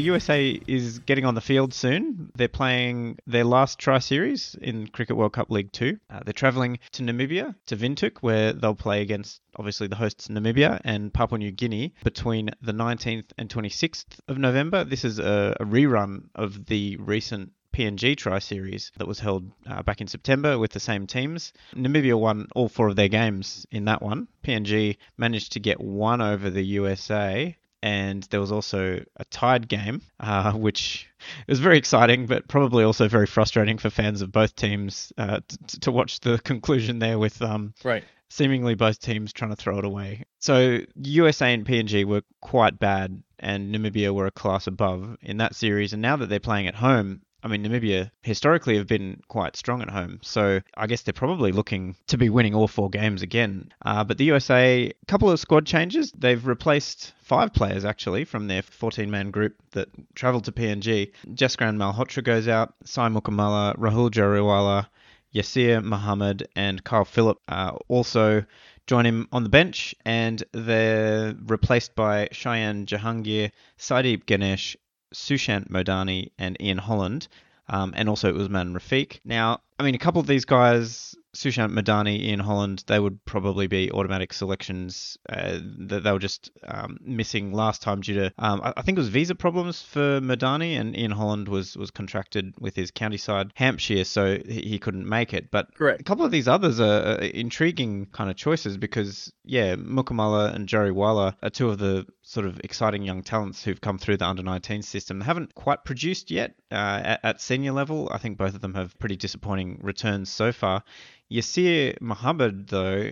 The 0.00 0.06
USA 0.06 0.58
is 0.66 1.00
getting 1.00 1.26
on 1.26 1.34
the 1.34 1.42
field 1.42 1.74
soon. 1.74 2.32
They're 2.34 2.48
playing 2.48 3.18
their 3.26 3.44
last 3.44 3.78
tri 3.78 3.98
series 3.98 4.56
in 4.58 4.88
Cricket 4.88 5.14
World 5.14 5.34
Cup 5.34 5.50
League 5.50 5.72
2. 5.72 6.00
Uh, 6.08 6.20
they're 6.24 6.32
travelling 6.32 6.78
to 6.92 7.02
Namibia, 7.02 7.54
to 7.66 7.76
Windhoek, 7.76 8.16
where 8.22 8.54
they'll 8.54 8.74
play 8.74 9.02
against 9.02 9.42
obviously 9.56 9.88
the 9.88 9.96
hosts 9.96 10.28
Namibia 10.28 10.80
and 10.84 11.12
Papua 11.12 11.36
New 11.36 11.50
Guinea 11.50 11.92
between 12.02 12.48
the 12.62 12.72
19th 12.72 13.32
and 13.36 13.50
26th 13.50 14.06
of 14.26 14.38
November. 14.38 14.84
This 14.84 15.04
is 15.04 15.18
a, 15.18 15.54
a 15.60 15.66
rerun 15.66 16.28
of 16.34 16.64
the 16.64 16.96
recent 16.96 17.52
PNG 17.74 18.16
Tri 18.16 18.38
Series 18.38 18.92
that 18.96 19.06
was 19.06 19.20
held 19.20 19.52
uh, 19.66 19.82
back 19.82 20.00
in 20.00 20.06
September 20.06 20.58
with 20.58 20.72
the 20.72 20.80
same 20.80 21.06
teams. 21.06 21.52
Namibia 21.74 22.18
won 22.18 22.48
all 22.54 22.70
four 22.70 22.88
of 22.88 22.96
their 22.96 23.08
games 23.08 23.66
in 23.70 23.84
that 23.84 24.00
one. 24.00 24.28
PNG 24.42 24.96
managed 25.18 25.52
to 25.52 25.60
get 25.60 25.78
one 25.78 26.22
over 26.22 26.48
the 26.48 26.64
USA 26.64 27.54
and 27.82 28.22
there 28.24 28.40
was 28.40 28.52
also 28.52 29.02
a 29.16 29.24
tied 29.26 29.68
game, 29.68 30.02
uh, 30.18 30.52
which 30.52 31.08
was 31.48 31.60
very 31.60 31.78
exciting, 31.78 32.26
but 32.26 32.48
probably 32.48 32.84
also 32.84 33.08
very 33.08 33.26
frustrating 33.26 33.78
for 33.78 33.90
fans 33.90 34.22
of 34.22 34.32
both 34.32 34.54
teams 34.54 35.12
uh, 35.16 35.40
t- 35.48 35.78
to 35.80 35.92
watch 35.92 36.20
the 36.20 36.38
conclusion 36.38 36.98
there 36.98 37.18
with 37.18 37.40
um, 37.42 37.72
right. 37.84 38.04
seemingly 38.28 38.74
both 38.74 39.00
teams 39.00 39.32
trying 39.32 39.50
to 39.50 39.56
throw 39.56 39.78
it 39.78 39.84
away. 39.84 40.24
So 40.38 40.80
USA 40.96 41.54
and 41.54 41.66
PNG 41.66 42.04
were 42.04 42.22
quite 42.40 42.78
bad, 42.78 43.22
and 43.38 43.74
Namibia 43.74 44.14
were 44.14 44.26
a 44.26 44.30
class 44.30 44.66
above 44.66 45.16
in 45.22 45.38
that 45.38 45.54
series. 45.54 45.92
And 45.92 46.02
now 46.02 46.16
that 46.16 46.28
they're 46.28 46.40
playing 46.40 46.66
at 46.66 46.74
home, 46.74 47.22
I 47.42 47.48
mean, 47.48 47.64
Namibia 47.64 48.10
historically 48.22 48.76
have 48.76 48.86
been 48.86 49.20
quite 49.28 49.56
strong 49.56 49.80
at 49.82 49.90
home, 49.90 50.20
so 50.22 50.60
I 50.76 50.86
guess 50.86 51.02
they're 51.02 51.12
probably 51.12 51.52
looking 51.52 51.96
to 52.08 52.18
be 52.18 52.28
winning 52.28 52.54
all 52.54 52.68
four 52.68 52.90
games 52.90 53.22
again. 53.22 53.72
Uh, 53.82 54.04
but 54.04 54.18
the 54.18 54.24
USA, 54.24 54.86
a 54.86 55.06
couple 55.06 55.30
of 55.30 55.40
squad 55.40 55.66
changes. 55.66 56.12
They've 56.12 56.46
replaced 56.46 57.14
five 57.22 57.52
players 57.52 57.84
actually 57.84 58.24
from 58.24 58.46
their 58.46 58.62
14-man 58.62 59.30
group 59.30 59.54
that 59.72 59.88
travelled 60.14 60.44
to 60.44 60.52
PNG. 60.52 61.12
Jaskaran 61.28 61.76
Malhotra 61.76 62.22
goes 62.22 62.48
out, 62.48 62.74
Sai 62.84 63.08
Mukkamalla, 63.08 63.76
Rahul 63.76 64.10
Jariwala, 64.10 64.86
Yasir 65.34 65.82
Mohammed, 65.82 66.48
and 66.56 66.82
Kyle 66.84 67.04
Phillip 67.04 67.38
uh, 67.48 67.72
also 67.88 68.44
join 68.86 69.06
him 69.06 69.28
on 69.30 69.44
the 69.44 69.48
bench, 69.48 69.94
and 70.04 70.42
they're 70.52 71.34
replaced 71.46 71.94
by 71.94 72.28
Shayan 72.32 72.86
Jahangir, 72.86 73.52
Saideep 73.78 74.26
Ganesh, 74.26 74.76
Sushant 75.14 75.70
Modani 75.70 76.30
and 76.38 76.60
Ian 76.60 76.78
Holland. 76.78 77.28
Um, 77.72 77.92
and 77.96 78.08
also 78.08 78.36
Usman 78.36 78.74
Rafiq. 78.74 79.20
Now, 79.24 79.60
I 79.78 79.84
mean, 79.84 79.94
a 79.94 79.98
couple 79.98 80.20
of 80.20 80.26
these 80.26 80.44
guys, 80.44 81.14
Sushant 81.36 81.70
Modani, 81.70 82.18
Ian 82.18 82.40
Holland, 82.40 82.82
they 82.88 82.98
would 82.98 83.24
probably 83.24 83.68
be 83.68 83.92
automatic 83.92 84.32
selections 84.32 85.16
uh, 85.28 85.60
that 85.86 86.02
they 86.02 86.10
were 86.10 86.18
just 86.18 86.50
um, 86.66 86.98
missing 87.00 87.52
last 87.52 87.80
time 87.80 88.00
due 88.00 88.14
to, 88.14 88.32
um, 88.38 88.60
I 88.64 88.82
think 88.82 88.98
it 88.98 89.00
was 89.00 89.08
visa 89.08 89.36
problems 89.36 89.80
for 89.80 90.20
Modani, 90.20 90.80
and 90.80 90.98
Ian 90.98 91.12
Holland 91.12 91.48
was, 91.48 91.76
was 91.76 91.92
contracted 91.92 92.54
with 92.58 92.74
his 92.74 92.90
county 92.90 93.18
side, 93.18 93.52
Hampshire, 93.54 94.02
so 94.02 94.36
he, 94.44 94.62
he 94.62 94.78
couldn't 94.80 95.08
make 95.08 95.32
it. 95.32 95.52
But 95.52 95.72
Correct. 95.76 96.00
a 96.00 96.04
couple 96.04 96.24
of 96.24 96.32
these 96.32 96.48
others 96.48 96.80
are, 96.80 97.02
are 97.02 97.18
intriguing 97.18 98.06
kind 98.06 98.30
of 98.30 98.36
choices 98.36 98.76
because, 98.76 99.32
yeah, 99.44 99.76
Mukkamalla 99.76 100.52
and 100.52 100.68
Jariwala 100.68 101.36
are 101.40 101.50
two 101.50 101.70
of 101.70 101.78
the 101.78 102.04
sort 102.30 102.46
of 102.46 102.60
exciting 102.62 103.02
young 103.02 103.24
talents 103.24 103.64
who've 103.64 103.80
come 103.80 103.98
through 103.98 104.16
the 104.16 104.24
under 104.24 104.40
19 104.40 104.82
system. 104.82 105.18
They 105.18 105.24
haven't 105.24 105.52
quite 105.56 105.84
produced 105.84 106.30
yet 106.30 106.54
uh, 106.70 107.00
at, 107.02 107.20
at 107.24 107.40
senior 107.40 107.72
level. 107.72 108.08
I 108.12 108.18
think 108.18 108.38
both 108.38 108.54
of 108.54 108.60
them 108.60 108.72
have 108.74 108.96
pretty 109.00 109.16
disappointing 109.16 109.80
returns 109.82 110.30
so 110.30 110.52
far. 110.52 110.84
Yasir 111.28 112.00
Mohammed, 112.00 112.68
though, 112.68 113.10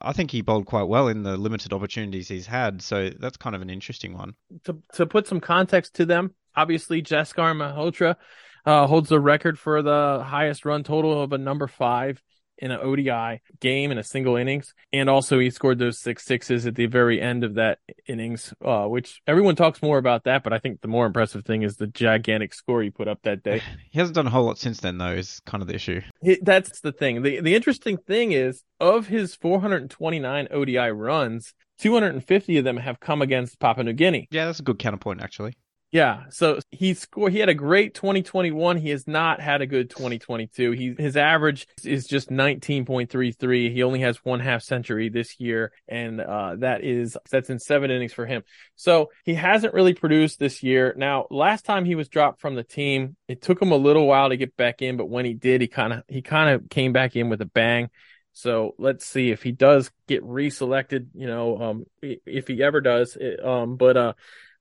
I 0.00 0.12
think 0.12 0.32
he 0.32 0.40
bowled 0.40 0.66
quite 0.66 0.88
well 0.88 1.06
in 1.06 1.22
the 1.22 1.36
limited 1.36 1.72
opportunities 1.72 2.26
he's 2.26 2.48
had, 2.48 2.82
so 2.82 3.10
that's 3.20 3.36
kind 3.36 3.54
of 3.54 3.62
an 3.62 3.70
interesting 3.70 4.14
one. 4.14 4.34
To 4.64 4.76
to 4.94 5.06
put 5.06 5.28
some 5.28 5.40
context 5.40 5.94
to 5.94 6.04
them, 6.04 6.34
obviously 6.56 7.02
Jaskaran 7.02 7.58
Malhotra 7.58 8.16
uh, 8.64 8.88
holds 8.88 9.08
the 9.08 9.20
record 9.20 9.60
for 9.60 9.80
the 9.80 10.24
highest 10.26 10.64
run 10.64 10.82
total 10.82 11.22
of 11.22 11.32
a 11.32 11.38
number 11.38 11.68
five 11.68 12.20
in 12.58 12.70
an 12.70 12.80
ODI 12.80 13.40
game 13.60 13.90
in 13.90 13.98
a 13.98 14.02
single 14.02 14.36
innings. 14.36 14.74
And 14.92 15.08
also 15.08 15.38
he 15.38 15.50
scored 15.50 15.78
those 15.78 15.98
six 15.98 16.24
sixes 16.24 16.66
at 16.66 16.74
the 16.74 16.86
very 16.86 17.20
end 17.20 17.44
of 17.44 17.54
that 17.54 17.78
innings, 18.06 18.54
uh, 18.64 18.86
which 18.86 19.20
everyone 19.26 19.56
talks 19.56 19.82
more 19.82 19.98
about 19.98 20.24
that. 20.24 20.42
But 20.42 20.52
I 20.52 20.58
think 20.58 20.80
the 20.80 20.88
more 20.88 21.06
impressive 21.06 21.44
thing 21.44 21.62
is 21.62 21.76
the 21.76 21.86
gigantic 21.86 22.54
score 22.54 22.82
he 22.82 22.90
put 22.90 23.08
up 23.08 23.22
that 23.22 23.42
day. 23.42 23.62
He 23.90 24.00
hasn't 24.00 24.16
done 24.16 24.26
a 24.26 24.30
whole 24.30 24.44
lot 24.44 24.58
since 24.58 24.80
then, 24.80 24.98
though, 24.98 25.12
is 25.12 25.40
kind 25.46 25.62
of 25.62 25.68
the 25.68 25.74
issue. 25.74 26.02
He, 26.20 26.38
that's 26.42 26.80
the 26.80 26.92
thing. 26.92 27.22
The, 27.22 27.40
the 27.40 27.54
interesting 27.54 27.96
thing 27.96 28.32
is 28.32 28.62
of 28.78 29.06
his 29.06 29.34
429 29.34 30.48
ODI 30.50 30.90
runs, 30.90 31.54
250 31.78 32.58
of 32.58 32.64
them 32.64 32.76
have 32.78 33.00
come 33.00 33.22
against 33.22 33.58
Papua 33.58 33.84
New 33.84 33.92
Guinea. 33.92 34.28
Yeah, 34.30 34.46
that's 34.46 34.60
a 34.60 34.62
good 34.62 34.78
counterpoint, 34.78 35.22
actually. 35.22 35.54
Yeah, 35.96 36.24
so 36.28 36.58
he 36.70 36.92
scored. 36.92 37.32
He 37.32 37.38
had 37.38 37.48
a 37.48 37.54
great 37.54 37.94
2021. 37.94 38.76
He 38.76 38.90
has 38.90 39.08
not 39.08 39.40
had 39.40 39.62
a 39.62 39.66
good 39.66 39.88
2022. 39.88 40.72
He 40.72 40.94
his 40.98 41.16
average 41.16 41.66
is 41.82 42.06
just 42.06 42.28
19.33. 42.28 43.72
He 43.72 43.82
only 43.82 44.00
has 44.00 44.22
one 44.22 44.40
half 44.40 44.62
century 44.62 45.08
this 45.08 45.40
year, 45.40 45.72
and 45.88 46.20
uh, 46.20 46.56
that 46.56 46.84
is 46.84 47.16
that's 47.30 47.48
in 47.48 47.58
seven 47.58 47.90
innings 47.90 48.12
for 48.12 48.26
him. 48.26 48.42
So 48.74 49.08
he 49.24 49.32
hasn't 49.32 49.72
really 49.72 49.94
produced 49.94 50.38
this 50.38 50.62
year. 50.62 50.92
Now, 50.98 51.28
last 51.30 51.64
time 51.64 51.86
he 51.86 51.94
was 51.94 52.10
dropped 52.10 52.42
from 52.42 52.56
the 52.56 52.62
team, 52.62 53.16
it 53.26 53.40
took 53.40 53.62
him 53.62 53.72
a 53.72 53.76
little 53.76 54.06
while 54.06 54.28
to 54.28 54.36
get 54.36 54.54
back 54.54 54.82
in, 54.82 54.98
but 54.98 55.08
when 55.08 55.24
he 55.24 55.32
did, 55.32 55.62
he 55.62 55.66
kind 55.66 55.94
of 55.94 56.02
he 56.08 56.20
kind 56.20 56.50
of 56.50 56.68
came 56.68 56.92
back 56.92 57.16
in 57.16 57.30
with 57.30 57.40
a 57.40 57.46
bang. 57.46 57.88
So 58.34 58.74
let's 58.76 59.06
see 59.06 59.30
if 59.30 59.42
he 59.42 59.52
does 59.52 59.90
get 60.06 60.22
reselected. 60.22 61.06
You 61.14 61.26
know, 61.26 61.58
um, 61.58 61.86
if 62.02 62.48
he 62.48 62.62
ever 62.62 62.82
does. 62.82 63.16
Um, 63.42 63.76
but 63.76 63.96
uh 63.96 64.12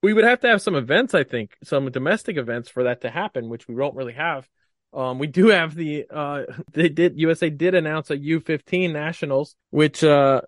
we 0.05 0.13
would 0.13 0.23
have 0.23 0.39
to 0.41 0.47
have 0.47 0.61
some 0.61 0.75
events, 0.75 1.15
I 1.15 1.23
think, 1.23 1.57
some 1.63 1.89
domestic 1.89 2.37
events 2.37 2.69
for 2.69 2.83
that 2.83 3.01
to 3.01 3.09
happen, 3.09 3.49
which 3.49 3.67
we 3.67 3.73
won't 3.73 3.95
really 3.95 4.13
have. 4.13 4.47
Um, 4.93 5.17
we 5.17 5.25
do 5.25 5.47
have 5.47 5.73
the 5.73 6.05
uh, 6.11 6.43
they 6.73 6.89
did 6.89 7.19
USA 7.19 7.49
did 7.49 7.73
announce 7.73 8.11
a 8.11 8.17
U15 8.17 8.93
nationals, 8.93 9.55
which 9.71 10.03
uh, 10.03 10.41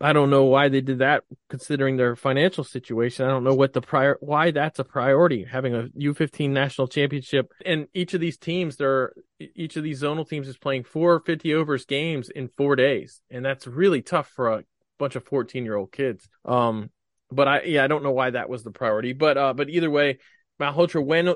I 0.00 0.14
don't 0.14 0.30
know 0.30 0.44
why 0.44 0.70
they 0.70 0.80
did 0.80 1.00
that 1.00 1.24
considering 1.50 1.98
their 1.98 2.16
financial 2.16 2.64
situation. 2.64 3.26
I 3.26 3.28
don't 3.28 3.44
know 3.44 3.54
what 3.54 3.74
the 3.74 3.82
prior 3.82 4.16
why 4.20 4.52
that's 4.52 4.78
a 4.78 4.84
priority 4.84 5.44
having 5.44 5.74
a 5.74 5.88
U15 5.98 6.48
national 6.48 6.88
championship. 6.88 7.52
And 7.66 7.88
each 7.92 8.14
of 8.14 8.22
these 8.22 8.38
teams, 8.38 8.76
they're 8.76 9.12
each 9.38 9.76
of 9.76 9.84
these 9.84 10.00
zonal 10.00 10.26
teams 10.26 10.48
is 10.48 10.56
playing 10.56 10.84
four 10.84 11.20
50 11.20 11.52
overs 11.52 11.84
games 11.84 12.30
in 12.30 12.48
four 12.56 12.74
days, 12.74 13.20
and 13.30 13.44
that's 13.44 13.66
really 13.66 14.00
tough 14.00 14.28
for 14.28 14.50
a 14.50 14.64
bunch 14.98 15.14
of 15.14 15.24
14 15.26 15.62
year 15.62 15.76
old 15.76 15.92
kids. 15.92 16.26
Um, 16.46 16.88
but 17.34 17.48
I 17.48 17.62
yeah 17.62 17.84
I 17.84 17.86
don't 17.86 18.02
know 18.02 18.12
why 18.12 18.30
that 18.30 18.48
was 18.48 18.62
the 18.62 18.70
priority. 18.70 19.12
But 19.12 19.36
uh, 19.36 19.54
but 19.54 19.68
either 19.70 19.90
way, 19.90 20.18
Malhotra 20.60 21.04
when 21.04 21.34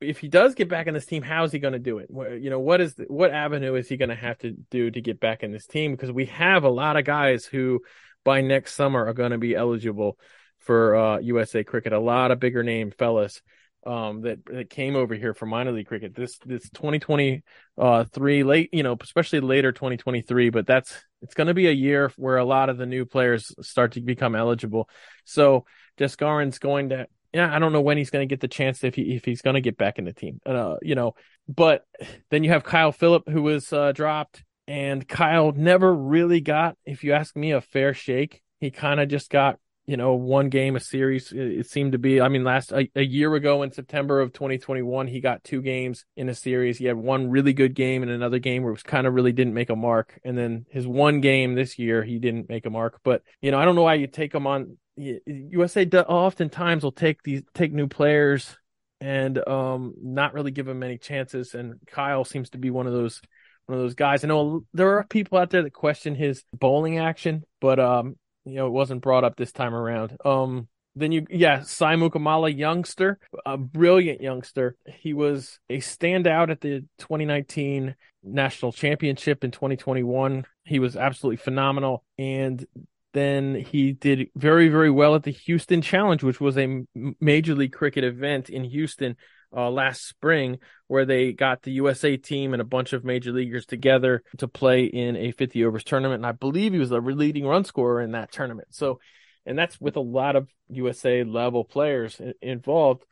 if 0.00 0.18
he 0.18 0.28
does 0.28 0.54
get 0.54 0.68
back 0.68 0.86
in 0.86 0.94
this 0.94 1.06
team, 1.06 1.22
how 1.22 1.44
is 1.44 1.52
he 1.52 1.58
going 1.58 1.72
to 1.72 1.78
do 1.78 1.98
it? 1.98 2.08
You 2.10 2.50
know, 2.50 2.60
what 2.60 2.80
is 2.80 2.94
the, 2.94 3.04
what 3.04 3.32
avenue 3.32 3.74
is 3.74 3.88
he 3.88 3.96
going 3.96 4.10
to 4.10 4.14
have 4.14 4.38
to 4.38 4.52
do 4.70 4.90
to 4.90 5.00
get 5.00 5.20
back 5.20 5.42
in 5.42 5.52
this 5.52 5.66
team? 5.66 5.92
Because 5.92 6.12
we 6.12 6.26
have 6.26 6.64
a 6.64 6.68
lot 6.68 6.96
of 6.96 7.04
guys 7.04 7.44
who 7.44 7.80
by 8.24 8.40
next 8.40 8.74
summer 8.74 9.06
are 9.06 9.14
going 9.14 9.32
to 9.32 9.38
be 9.38 9.54
eligible 9.54 10.18
for 10.58 10.96
uh, 10.96 11.18
USA 11.18 11.64
cricket. 11.64 11.92
A 11.92 11.98
lot 11.98 12.30
of 12.30 12.40
bigger 12.40 12.62
name 12.62 12.90
fellas 12.90 13.42
um, 13.86 14.22
that 14.22 14.44
that 14.46 14.70
came 14.70 14.96
over 14.96 15.14
here 15.14 15.34
for 15.34 15.46
minor 15.46 15.72
league 15.72 15.86
cricket. 15.86 16.14
This 16.14 16.38
this 16.44 16.68
2023 16.70 17.42
uh, 17.78 18.04
late, 18.46 18.70
you 18.72 18.82
know, 18.82 18.96
especially 19.00 19.40
later 19.40 19.72
2023. 19.72 20.50
But 20.50 20.66
that's 20.66 20.94
it's 21.22 21.34
going 21.34 21.46
to 21.46 21.54
be 21.54 21.68
a 21.68 21.72
year 21.72 22.12
where 22.16 22.36
a 22.36 22.44
lot 22.44 22.68
of 22.68 22.78
the 22.78 22.86
new 22.86 23.04
players 23.04 23.52
start 23.60 23.92
to 23.92 24.00
become 24.00 24.34
eligible. 24.34 24.88
So 25.24 25.66
Jaskaran's 25.98 26.58
going 26.58 26.90
to. 26.90 27.06
Yeah, 27.32 27.52
I 27.52 27.58
don't 27.58 27.72
know 27.72 27.80
when 27.80 27.98
he's 27.98 28.10
going 28.10 28.28
to 28.28 28.32
get 28.32 28.40
the 28.40 28.46
chance 28.46 28.84
if 28.84 28.94
he 28.94 29.16
if 29.16 29.24
he's 29.24 29.42
going 29.42 29.54
to 29.54 29.60
get 29.60 29.76
back 29.76 29.98
in 29.98 30.04
the 30.04 30.12
team. 30.12 30.40
Uh, 30.46 30.76
you 30.82 30.94
know, 30.94 31.14
but 31.48 31.84
then 32.30 32.44
you 32.44 32.50
have 32.50 32.62
Kyle 32.62 32.92
Phillip 32.92 33.28
who 33.28 33.42
was 33.42 33.72
uh, 33.72 33.90
dropped, 33.90 34.44
and 34.68 35.06
Kyle 35.06 35.50
never 35.50 35.92
really 35.92 36.40
got, 36.40 36.76
if 36.86 37.02
you 37.02 37.12
ask 37.12 37.34
me, 37.34 37.50
a 37.50 37.60
fair 37.60 37.92
shake. 37.92 38.40
He 38.60 38.70
kind 38.70 39.00
of 39.00 39.08
just 39.08 39.30
got 39.30 39.58
you 39.86 39.96
know, 39.96 40.14
one 40.14 40.48
game 40.48 40.76
a 40.76 40.80
series. 40.80 41.30
It 41.32 41.66
seemed 41.66 41.92
to 41.92 41.98
be. 41.98 42.20
I 42.20 42.28
mean, 42.28 42.42
last 42.42 42.72
a, 42.72 42.88
a, 42.96 43.02
year 43.02 43.34
ago 43.34 43.62
in 43.62 43.70
September 43.70 44.20
of 44.20 44.32
2021, 44.32 45.08
he 45.08 45.20
got 45.20 45.44
two 45.44 45.60
games 45.60 46.06
in 46.16 46.28
a 46.28 46.34
series. 46.34 46.78
He 46.78 46.86
had 46.86 46.96
one 46.96 47.30
really 47.30 47.52
good 47.52 47.74
game 47.74 48.02
and 48.02 48.10
another 48.10 48.38
game 48.38 48.62
where 48.62 48.70
it 48.70 48.74
was 48.74 48.82
kind 48.82 49.06
of 49.06 49.12
really 49.12 49.32
didn't 49.32 49.52
make 49.52 49.68
a 49.68 49.76
mark. 49.76 50.18
And 50.24 50.38
then 50.38 50.64
his 50.70 50.86
one 50.86 51.20
game 51.20 51.54
this 51.54 51.78
year, 51.78 52.02
he 52.02 52.18
didn't 52.18 52.48
make 52.48 52.64
a 52.64 52.70
mark. 52.70 53.00
But 53.04 53.22
you 53.42 53.50
know, 53.50 53.58
I 53.58 53.66
don't 53.66 53.74
know 53.74 53.82
why 53.82 53.94
you 53.94 54.06
take 54.06 54.34
him 54.34 54.46
on. 54.46 54.78
USA 54.96 55.84
oftentimes 55.86 56.82
will 56.82 56.92
take 56.92 57.22
these 57.22 57.42
take 57.52 57.72
new 57.72 57.88
players 57.88 58.56
and 59.00 59.46
um 59.48 59.92
not 60.00 60.34
really 60.34 60.52
give 60.52 60.66
them 60.66 60.78
many 60.78 60.96
chances. 60.96 61.54
And 61.54 61.74
Kyle 61.86 62.24
seems 62.24 62.50
to 62.50 62.58
be 62.58 62.70
one 62.70 62.86
of 62.86 62.92
those 62.94 63.20
one 63.66 63.78
of 63.78 63.84
those 63.84 63.94
guys. 63.94 64.24
I 64.24 64.28
know 64.28 64.64
there 64.72 64.98
are 64.98 65.04
people 65.04 65.38
out 65.38 65.50
there 65.50 65.62
that 65.62 65.72
question 65.72 66.14
his 66.14 66.44
bowling 66.52 66.98
action, 66.98 67.44
but 67.60 67.80
um, 67.80 68.16
you 68.44 68.54
know, 68.54 68.66
it 68.66 68.72
wasn't 68.72 69.02
brought 69.02 69.24
up 69.24 69.36
this 69.36 69.52
time 69.52 69.74
around. 69.74 70.16
Um, 70.24 70.68
then 70.96 71.10
you, 71.12 71.26
yeah, 71.28 71.62
Sai 71.62 71.96
Mukkamalla, 71.96 72.56
youngster, 72.56 73.18
a 73.44 73.56
brilliant 73.56 74.20
youngster. 74.20 74.76
He 74.86 75.12
was 75.12 75.58
a 75.68 75.78
standout 75.78 76.50
at 76.50 76.60
the 76.60 76.84
2019 76.98 77.96
national 78.22 78.72
championship 78.72 79.42
in 79.42 79.50
2021. 79.50 80.44
He 80.64 80.78
was 80.78 80.96
absolutely 80.96 81.38
phenomenal. 81.38 82.04
And 82.16 82.64
Then 83.12 83.54
he 83.54 83.92
did 83.92 84.28
very, 84.34 84.68
very 84.68 84.90
well 84.90 85.14
at 85.14 85.22
the 85.22 85.30
Houston 85.30 85.82
Challenge, 85.82 86.22
which 86.22 86.40
was 86.40 86.58
a 86.58 86.84
major 87.20 87.54
league 87.54 87.72
cricket 87.72 88.02
event 88.04 88.50
in 88.50 88.64
Houston 88.64 89.16
uh, 89.56 89.70
last 89.70 90.06
spring, 90.06 90.58
where 90.86 91.04
they 91.04 91.32
got 91.32 91.62
the 91.62 91.72
USA 91.72 92.16
team 92.16 92.52
and 92.52 92.62
a 92.62 92.66
bunch 92.66 92.92
of 92.92 93.04
major 93.04 93.32
leaguers 93.32 93.66
together 93.66 94.22
to 94.38 94.48
play 94.48 94.84
in 94.84 95.16
a 95.16 95.32
50 95.32 95.64
overs 95.64 95.84
tournament. 95.84 96.20
And 96.20 96.26
I 96.26 96.32
believe 96.32 96.72
he 96.72 96.78
was 96.78 96.90
the 96.90 97.00
leading 97.00 97.46
run 97.46 97.64
scorer 97.64 98.00
in 98.00 98.12
that 98.12 98.32
tournament. 98.32 98.68
So, 98.70 99.00
and 99.46 99.58
that's 99.58 99.80
with 99.80 99.96
a 99.96 100.00
lot 100.00 100.36
of 100.36 100.48
USA 100.70 101.24
level 101.24 101.64
players 101.64 102.20
involved. 102.40 103.04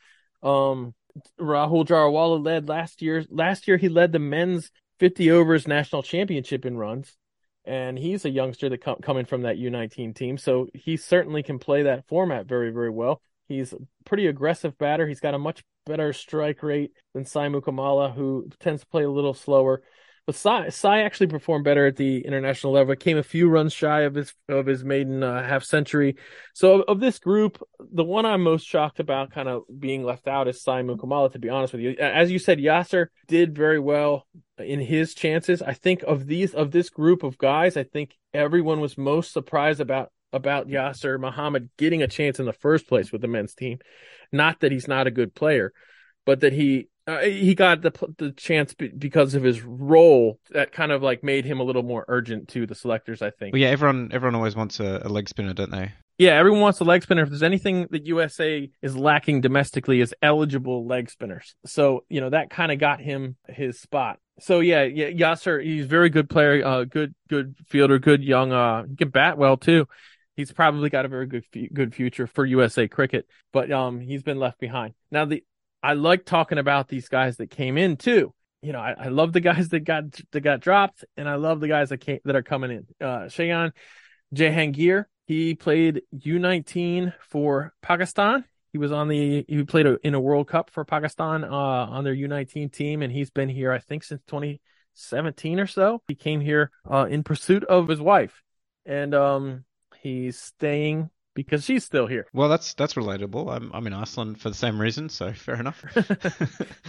Um, 0.43 0.95
Rahul 1.41 1.87
Jariwala 1.87 2.45
led 2.45 2.69
last 2.69 3.03
year. 3.03 3.25
Last 3.31 3.69
year, 3.69 3.77
he 3.77 3.89
led 3.89 4.13
the 4.13 4.19
men's 4.19 4.71
50 4.99 5.31
overs 5.31 5.69
national 5.69 6.03
championship 6.03 6.65
in 6.65 6.77
runs 6.77 7.17
and 7.65 7.99
he's 7.99 8.25
a 8.25 8.31
youngster 8.31 8.69
that 8.69 8.83
com- 8.83 9.01
coming 9.03 9.25
from 9.25 9.43
that 9.43 9.57
U19 9.57 10.15
team, 10.15 10.37
so 10.37 10.67
he 10.75 10.97
certainly 10.97 11.43
can 11.43 11.59
play 11.59 11.85
that 11.85 12.07
format 12.09 12.47
very, 12.47 12.71
very 12.71 12.91
well. 12.91 13.23
He's 13.47 13.73
a 13.73 13.79
pretty 14.05 14.27
aggressive 14.27 14.77
batter. 14.79 15.07
He's 15.07 15.21
got 15.21 15.35
a 15.35 15.39
much 15.39 15.63
better 15.87 16.13
strike 16.13 16.63
rate 16.63 16.93
than 17.15 17.25
Sai 17.25 17.49
Kamala, 17.61 18.11
who 18.11 18.49
tends 18.61 18.83
to 18.83 18.87
play 18.87 19.05
a 19.05 19.11
little 19.11 19.35
slower. 19.35 19.83
But 20.25 20.37
Sai, 20.37 20.69
Sai 20.69 21.01
actually 21.01 21.27
performed 21.27 21.65
better 21.65 21.87
at 21.87 21.97
the 21.97 22.25
international 22.25 22.73
level. 22.73 22.95
Came 22.95 23.19
a 23.19 23.25
few 23.25 23.49
runs 23.49 23.73
shy 23.73 24.03
of 24.03 24.15
his 24.15 24.33
of 24.49 24.67
his 24.67 24.85
maiden 24.85 25.23
uh, 25.25 25.47
half 25.47 25.65
century. 25.65 26.17
So 26.55 26.77
of, 26.77 26.85
of, 26.87 27.01
this 27.01 27.19
group, 27.19 27.61
the 27.81 28.05
one 28.05 28.25
I'm 28.25 28.43
most 28.43 28.65
shocked 28.65 29.01
about, 29.01 29.33
kind 29.33 29.49
of 29.49 29.65
being 29.81 30.05
left 30.05 30.29
out, 30.29 30.47
is 30.47 30.63
Sai 30.63 30.83
Kamala. 30.83 31.31
To 31.33 31.41
be 31.41 31.49
honest 31.49 31.73
with 31.73 31.83
you, 31.83 31.97
as 31.99 32.31
you 32.31 32.39
said, 32.39 32.59
Yasir 32.59 33.07
did 33.27 33.57
very 33.57 33.81
well 33.81 34.29
in 34.59 34.79
his 34.79 35.13
chances. 35.13 35.61
I 35.61 35.75
think 35.75 36.05
of 36.05 36.27
these 36.27 36.55
of 36.55 36.71
this 36.71 36.89
group 36.89 37.25
of 37.25 37.37
guys, 37.37 37.77
I 37.77 37.83
think 37.83 38.17
everyone 38.33 38.81
was 38.81 38.97
most 38.97 39.33
surprised 39.33 39.81
about 39.81 40.13
about 40.33 40.69
Yasir 40.69 41.21
Mohammed 41.21 41.71
getting 41.77 42.03
a 42.03 42.09
chance 42.09 42.39
in 42.39 42.47
the 42.47 42.53
first 42.53 42.89
place 42.89 43.13
with 43.13 43.21
the 43.21 43.29
men's 43.29 43.55
team. 43.55 43.79
Not 44.31 44.61
that 44.61 44.73
he's 44.73 44.89
not 44.89 45.07
a 45.07 45.11
good 45.11 45.35
player, 45.35 45.73
but 46.25 46.41
that 46.41 46.53
he 46.53 46.89
uh, 47.07 47.19
he 47.21 47.55
got 47.55 47.83
the 47.83 47.93
the 48.19 48.31
chance 48.33 48.75
because 48.75 49.35
of 49.35 49.43
his 49.43 49.63
role 49.63 50.39
that 50.51 50.73
kind 50.73 50.93
of 50.93 51.03
like 51.03 51.25
made 51.25 51.45
him 51.45 51.59
a 51.59 51.65
little 51.65 51.83
more 51.83 52.05
urgent 52.07 52.49
to 52.49 52.67
the 52.67 52.75
selectors. 52.75 53.23
I 53.23 53.31
think. 53.31 53.53
Well, 53.53 53.61
yeah, 53.61 53.71
everyone 53.71 54.11
everyone 54.13 54.37
always 54.37 54.55
wants 54.55 54.79
a, 54.79 55.03
a, 55.05 55.09
leg 55.09 55.29
spinner, 55.29 55.53
don't 55.53 55.71
they? 55.71 55.93
Yeah, 56.19 56.33
everyone 56.33 56.61
wants 56.61 56.79
a 56.79 56.85
leg 56.85 57.03
spinner. 57.03 57.23
If 57.23 57.31
there's 57.31 57.43
anything 57.43 57.89
that 57.91 58.07
USA 58.07 58.71
is 58.83 58.97
lacking 58.97 59.41
domestically, 59.41 60.01
is 60.01 60.15
eligible 60.23 60.87
leg 60.87 61.11
spinners. 61.11 61.57
So 61.67 62.05
you 62.09 62.21
know 62.21 62.31
that 62.31 62.51
kind 62.51 62.71
of 62.71 62.79
got 62.79 63.01
him 63.01 63.37
his 63.49 63.81
spot. 63.81 64.19
So 64.39 64.61
yeah, 64.61 64.85
yeah, 64.85 65.11
Yasir, 65.11 65.63
he's 65.63 65.85
a 65.85 65.89
very 65.89 66.09
good 66.09 66.31
player, 66.31 66.65
uh, 66.65 66.85
good 66.85 67.17
good 67.29 67.57
fielder, 67.67 67.99
good 67.99 68.23
young. 68.23 68.53
Uh, 68.53 68.85
he 68.85 68.95
can 68.95 69.09
bat 69.09 69.39
well 69.39 69.57
too. 69.57 69.89
He's 70.37 70.53
probably 70.53 70.89
got 70.89 71.05
a 71.05 71.09
very 71.09 71.27
good 71.27 71.45
good 71.73 71.95
future 71.95 72.27
for 72.27 72.45
USA 72.45 72.89
cricket, 72.89 73.27
but 73.53 73.71
um, 73.71 74.01
he's 74.01 74.23
been 74.23 74.39
left 74.39 74.59
behind. 74.59 74.95
Now 75.11 75.25
the 75.25 75.45
I 75.83 75.95
like 75.95 76.25
talking 76.25 76.59
about 76.59 76.89
these 76.89 77.09
guys 77.09 77.39
that 77.39 77.51
came 77.51 77.77
in 77.77 77.97
too. 77.97 78.33
You 78.63 78.73
know, 78.73 78.79
I, 78.79 78.95
I 78.97 79.09
love 79.09 79.33
the 79.33 79.41
guys 79.41 79.71
that 79.71 79.81
got 79.81 80.05
that 80.31 80.41
got 80.41 80.61
dropped, 80.61 81.05
and 81.17 81.29
I 81.29 81.35
love 81.35 81.61
the 81.61 81.69
guys 81.69 81.89
that 81.89 81.99
came 81.99 82.21
that 82.25 82.37
are 82.37 82.43
coming 82.43 82.71
in. 82.71 82.87
Uh, 83.01 83.25
Shayan 83.25 83.73
Jahangir, 84.35 85.07
he 85.27 85.55
played 85.55 86.03
U19 86.15 87.13
for 87.29 87.75
Pakistan. 87.83 88.45
He 88.73 88.79
was 88.79 88.93
on 88.93 89.09
the 89.09 89.45
he 89.49 89.65
played 89.65 89.87
a, 89.87 89.99
in 90.07 90.15
a 90.15 90.21
World 90.21 90.49
Cup 90.49 90.71
for 90.71 90.85
Pakistan 90.85 91.45
uh, 91.45 91.49
on 91.49 92.05
their 92.05 92.15
U19 92.15 92.73
team, 92.73 93.03
and 93.03 93.13
he's 93.13 93.31
been 93.31 93.49
here 93.49 93.73
I 93.73 93.81
think 93.81 94.05
since 94.05 94.23
2017 94.29 95.59
or 95.59 95.67
so. 95.67 96.01
He 96.07 96.15
came 96.15 96.41
here 96.41 96.71
uh, 96.89 97.07
in 97.11 97.25
pursuit 97.25 97.65
of 97.65 97.89
his 97.89 98.01
wife, 98.01 98.43
and 98.87 99.15
um, 99.15 99.65
he's 100.03 100.39
staying 100.39 101.11
because 101.35 101.65
she's 101.65 101.85
still 101.85 102.07
here. 102.07 102.27
Well, 102.33 102.49
that's 102.49 102.75
that's 102.75 102.95
relatable. 102.95 103.55
I'm 103.55 103.71
I'm 103.73 103.87
in 103.87 103.93
Iceland 103.93 104.41
for 104.41 104.49
the 104.49 104.55
same 104.55 104.81
reason, 104.81 105.09
so 105.09 105.33
fair 105.33 105.55
enough. 105.55 105.83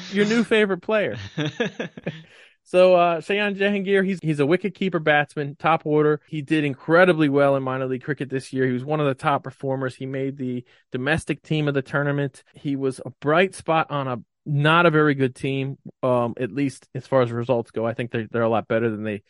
Your 0.11 0.25
new 0.25 0.43
favorite 0.43 0.81
player. 0.81 1.17
so 2.63 2.95
uh 2.95 3.21
Shayan 3.21 3.57
Jahangir, 3.57 4.05
he's 4.05 4.19
he's 4.21 4.39
a 4.39 4.45
wicket 4.45 4.75
keeper 4.75 4.99
batsman, 4.99 5.55
top 5.55 5.85
order. 5.85 6.21
He 6.27 6.41
did 6.41 6.63
incredibly 6.63 7.29
well 7.29 7.55
in 7.55 7.63
minor 7.63 7.85
league 7.85 8.03
cricket 8.03 8.29
this 8.29 8.51
year. 8.51 8.65
He 8.65 8.73
was 8.73 8.85
one 8.85 8.99
of 8.99 9.07
the 9.07 9.15
top 9.15 9.43
performers. 9.43 9.95
He 9.95 10.05
made 10.05 10.37
the 10.37 10.65
domestic 10.91 11.41
team 11.41 11.67
of 11.67 11.73
the 11.73 11.81
tournament. 11.81 12.43
He 12.53 12.75
was 12.75 12.99
a 13.05 13.11
bright 13.21 13.55
spot 13.55 13.91
on 13.91 14.07
a 14.07 14.17
not 14.45 14.85
a 14.85 14.91
very 14.91 15.13
good 15.15 15.35
team, 15.35 15.77
um, 16.01 16.33
at 16.37 16.51
least 16.51 16.89
as 16.93 17.07
far 17.07 17.21
as 17.21 17.31
results 17.31 17.71
go. 17.71 17.85
I 17.85 17.93
think 17.93 18.11
they're 18.11 18.27
they're 18.29 18.41
a 18.41 18.49
lot 18.49 18.67
better 18.67 18.89
than 18.89 19.03
they 19.03 19.23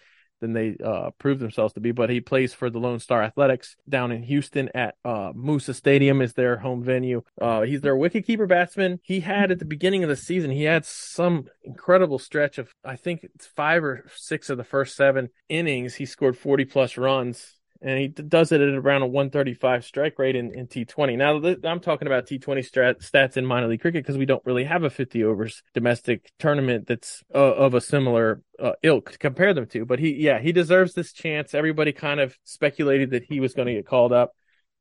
than 0.44 0.51
they 0.51 0.75
uh, 0.84 1.12
proved 1.18 1.40
themselves 1.40 1.74
to 1.74 1.80
be. 1.80 1.92
But 1.94 2.10
he 2.10 2.19
plays 2.19 2.54
for 2.54 2.69
the 2.69 2.80
Lone 2.80 3.00
Star 3.00 3.24
Athletics 3.24 3.78
down 3.88 4.12
in 4.12 4.24
Houston 4.24 4.69
at 4.75 4.95
uh, 5.06 5.31
Moosa 5.31 5.74
Stadium 5.74 6.22
is 6.22 6.34
their 6.34 6.57
home 6.57 6.84
venue. 6.84 7.24
Uh, 7.42 7.62
he's 7.62 7.80
their 7.80 7.95
wicketkeeper 7.95 8.48
batsman. 8.48 9.00
He 9.04 9.22
had 9.22 9.51
at 9.51 9.60
the 9.60 9.66
beginning 9.66 10.04
of 10.04 10.10
the 10.10 10.18
season, 10.18 10.51
he 10.51 10.63
had 10.63 10.86
some 10.86 11.45
incredible 11.63 12.19
stretch 12.19 12.57
of 12.57 12.75
I 12.84 12.98
think 12.98 13.25
five 13.56 13.84
or 13.86 14.06
six 14.16 14.50
of 14.50 14.57
the 14.57 14.66
first 14.66 14.98
seven 14.98 15.30
innings. 15.48 15.95
He 15.95 16.06
scored 16.06 16.38
40 16.38 16.66
plus 16.66 16.98
runs 16.98 17.54
and 17.83 18.00
he 18.00 18.07
does 18.07 18.53
it 18.53 18.62
at 18.62 18.74
around 18.74 19.01
a 19.01 19.07
135 19.07 19.83
strike 19.83 20.18
rate 20.18 20.38
in, 20.38 20.53
in 20.53 20.68
T20. 20.68 21.18
Now, 21.18 21.69
I'm 21.69 21.81
talking 21.81 22.07
about 22.07 22.25
T20 22.25 22.59
strat, 22.59 23.07
stats 23.07 23.35
in 23.35 23.45
minor 23.45 23.68
league 23.68 23.81
cricket 23.81 24.03
because 24.03 24.18
we 24.18 24.25
don't 24.25 24.45
really 24.45 24.63
have 24.63 24.83
a 24.83 24.89
50 24.89 25.21
overs 25.25 25.62
domestic 25.74 26.31
tournament 26.39 26.88
that's 26.88 27.24
uh, 27.35 27.38
of 27.38 27.74
a 27.74 27.81
similar 27.81 28.41
uh, 28.57 28.71
ilk 28.83 29.12
to 29.12 29.18
compare 29.18 29.53
them 29.53 29.68
to. 29.68 29.85
But 29.85 30.00
he, 30.00 30.13
yeah, 30.13 30.39
he 30.39 30.53
deserves 30.53 30.94
this 30.94 31.12
chance. 31.12 31.53
Everybody 31.53 31.91
kind 31.91 32.21
of 32.21 32.38
speculated 32.45 33.12
that 33.12 33.25
he 33.25 33.41
was 33.41 33.53
going 33.53 33.68
to 33.68 33.74
get 33.74 33.86
called 33.86 34.13
up. 34.13 34.31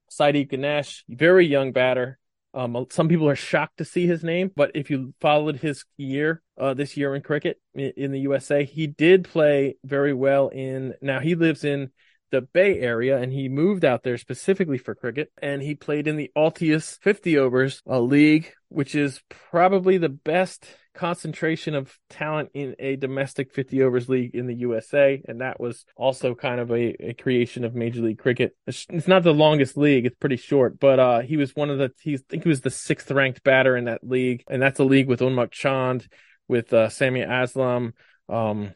Saideep 0.08 0.50
Ganesh, 0.50 1.04
very 1.08 1.46
young 1.46 1.72
batter. 1.72 2.20
Um, 2.54 2.86
some 2.90 3.08
people 3.08 3.28
are 3.28 3.34
shocked 3.34 3.78
to 3.78 3.84
see 3.84 4.06
his 4.06 4.22
name, 4.22 4.52
but 4.54 4.72
if 4.74 4.90
you 4.90 5.14
followed 5.20 5.56
his 5.56 5.84
year, 5.96 6.42
uh, 6.56 6.74
this 6.74 6.96
year 6.96 7.16
in 7.16 7.22
cricket 7.22 7.58
in, 7.74 7.92
in 7.96 8.12
the 8.12 8.20
USA, 8.20 8.64
he 8.64 8.86
did 8.86 9.24
play 9.24 9.76
very 9.82 10.12
well 10.12 10.48
in. 10.48 10.94
Now 11.00 11.18
he 11.18 11.34
lives 11.34 11.64
in 11.64 11.90
the 12.32 12.40
Bay 12.40 12.80
Area, 12.80 13.18
and 13.18 13.32
he 13.32 13.48
moved 13.48 13.84
out 13.84 14.02
there 14.02 14.18
specifically 14.18 14.78
for 14.78 14.94
cricket. 14.96 15.30
And 15.40 15.62
he 15.62 15.76
played 15.76 16.08
in 16.08 16.16
the 16.16 16.32
Altius 16.36 16.98
50 17.00 17.38
overs 17.38 17.82
a 17.86 18.00
league, 18.00 18.52
which 18.68 18.96
is 18.96 19.20
probably 19.50 19.98
the 19.98 20.08
best 20.08 20.66
concentration 20.94 21.74
of 21.74 21.96
talent 22.10 22.50
in 22.52 22.74
a 22.78 22.96
domestic 22.96 23.52
50 23.52 23.82
overs 23.82 24.08
league 24.08 24.34
in 24.34 24.46
the 24.46 24.56
USA. 24.56 25.22
And 25.26 25.40
that 25.40 25.60
was 25.60 25.84
also 25.96 26.34
kind 26.34 26.60
of 26.60 26.70
a, 26.70 27.10
a 27.10 27.14
creation 27.14 27.64
of 27.64 27.74
Major 27.74 28.02
League 28.02 28.18
Cricket. 28.18 28.56
It's 28.66 29.08
not 29.08 29.22
the 29.22 29.32
longest 29.32 29.76
league. 29.76 30.04
It's 30.04 30.16
pretty 30.16 30.36
short, 30.36 30.80
but, 30.80 30.98
uh, 30.98 31.20
he 31.20 31.36
was 31.36 31.54
one 31.54 31.70
of 31.70 31.78
the, 31.78 31.92
he, 32.00 32.14
I 32.14 32.18
think 32.28 32.42
he 32.42 32.48
was 32.48 32.62
the 32.62 32.70
sixth 32.70 33.10
ranked 33.10 33.42
batter 33.42 33.76
in 33.76 33.84
that 33.84 34.06
league. 34.06 34.42
And 34.48 34.60
that's 34.60 34.80
a 34.80 34.84
league 34.84 35.08
with 35.08 35.20
Unmukt 35.20 35.52
Chand, 35.52 36.08
with, 36.48 36.72
uh, 36.72 36.88
Sami 36.88 37.20
Aslam, 37.20 37.92
um, 38.28 38.74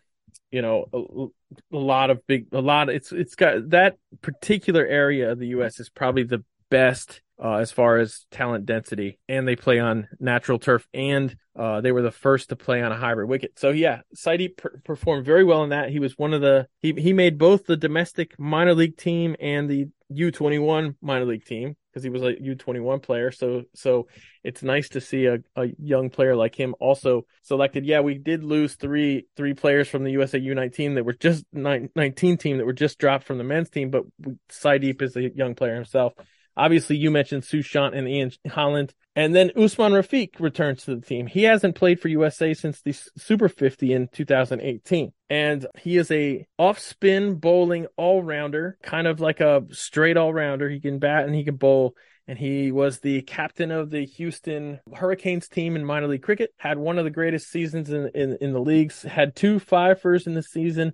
you 0.50 0.62
know 0.62 1.32
a, 1.72 1.76
lot 1.76 2.10
of 2.10 2.26
big 2.26 2.46
a 2.52 2.60
lot 2.60 2.88
it's 2.88 3.12
it's 3.12 3.34
got 3.34 3.70
that 3.70 3.96
particular 4.22 4.84
area 4.86 5.32
of 5.32 5.38
the 5.38 5.48
US 5.48 5.80
is 5.80 5.88
probably 5.88 6.24
the 6.24 6.44
best 6.70 7.22
uh, 7.42 7.56
as 7.56 7.70
far 7.70 7.98
as 7.98 8.24
talent 8.30 8.64
density. 8.64 9.18
And 9.28 9.46
they 9.46 9.56
play 9.56 9.78
on 9.78 10.08
natural 10.18 10.58
turf 10.58 10.86
and 10.94 11.36
uh, 11.54 11.80
they 11.80 11.92
were 11.92 12.02
the 12.02 12.10
first 12.10 12.48
to 12.48 12.56
play 12.56 12.82
on 12.82 12.92
a 12.92 12.96
hybrid 12.96 13.28
wicket. 13.28 13.58
So 13.58 13.70
yeah 13.70 14.00
Saidi 14.14 14.56
per- 14.56 14.80
performed 14.84 15.24
very 15.24 15.44
well 15.44 15.62
in 15.62 15.70
that. 15.70 15.90
He 15.90 16.00
was 16.00 16.18
one 16.18 16.34
of 16.34 16.40
the 16.40 16.66
he 16.80 16.92
he 16.92 17.12
made 17.12 17.38
both 17.38 17.66
the 17.66 17.76
domestic 17.76 18.38
minor 18.38 18.74
league 18.74 18.96
team 18.96 19.36
and 19.40 19.68
the 19.68 19.88
U21 20.12 20.96
minor 21.00 21.25
league 21.25 21.44
team 21.44 21.76
because 21.90 22.02
he 22.02 22.10
was 22.10 22.22
a 22.22 22.34
U21 22.34 23.02
player. 23.02 23.30
So 23.30 23.62
so 23.75 24.06
it's 24.44 24.62
nice 24.62 24.88
to 24.90 25.00
see 25.00 25.26
a, 25.26 25.38
a 25.56 25.66
young 25.78 26.10
player 26.10 26.36
like 26.36 26.54
him 26.54 26.75
also 26.78 27.26
selected. 27.42 27.84
Yeah, 27.84 28.00
we 28.00 28.14
did 28.18 28.44
lose 28.44 28.75
three 28.75 29.26
three 29.36 29.54
players 29.54 29.88
from 29.88 30.04
the 30.04 30.12
USA 30.12 30.38
U19 30.38 30.94
that 30.94 31.04
were 31.04 31.14
just 31.14 31.44
19 31.52 32.36
team 32.36 32.58
that 32.58 32.66
were 32.66 32.72
just 32.72 32.98
dropped 32.98 33.25
from 33.25 33.38
the 33.38 33.44
men's 33.44 33.70
team, 33.70 33.90
but 33.90 34.04
Saideep 34.50 35.02
is 35.02 35.16
a 35.16 35.30
young 35.34 35.54
player 35.54 35.75
himself. 35.75 36.12
Obviously, 36.56 36.96
you 36.96 37.10
mentioned 37.10 37.42
Sushant 37.42 37.96
and 37.96 38.08
Ian 38.08 38.32
Holland. 38.48 38.94
And 39.14 39.34
then 39.34 39.50
Usman 39.56 39.92
Rafiq 39.92 40.40
returns 40.40 40.84
to 40.84 40.94
the 40.94 41.00
team. 41.00 41.26
He 41.26 41.44
hasn't 41.44 41.75
played 41.75 42.00
for 42.00 42.08
USA 42.08 42.54
since 42.54 42.82
the 42.82 42.94
Super 43.16 43.48
50 43.48 43.92
in 43.92 44.08
2018. 44.08 45.12
And 45.30 45.66
he 45.78 45.96
is 45.96 46.10
a 46.10 46.46
off 46.58 46.78
spin 46.78 47.36
bowling 47.36 47.86
all 47.96 48.22
rounder, 48.22 48.78
kind 48.82 49.06
of 49.06 49.20
like 49.20 49.40
a 49.40 49.64
straight 49.70 50.16
all 50.16 50.32
rounder. 50.32 50.68
He 50.68 50.80
can 50.80 50.98
bat 50.98 51.25
and 51.25 51.34
he 51.34 51.44
can 51.44 51.56
bowl. 51.56 51.94
And 52.28 52.38
he 52.38 52.72
was 52.72 52.98
the 52.98 53.22
captain 53.22 53.70
of 53.70 53.90
the 53.90 54.04
Houston 54.04 54.80
Hurricanes 54.92 55.48
team 55.48 55.76
in 55.76 55.84
minor 55.84 56.08
league 56.08 56.22
cricket, 56.22 56.50
had 56.58 56.76
one 56.76 56.98
of 56.98 57.04
the 57.04 57.10
greatest 57.10 57.50
seasons 57.50 57.90
in, 57.90 58.10
in, 58.14 58.36
in 58.40 58.52
the 58.52 58.60
leagues, 58.60 59.02
had 59.02 59.36
two 59.36 59.60
fifers 59.60 60.26
in 60.26 60.34
the 60.34 60.42
season, 60.42 60.92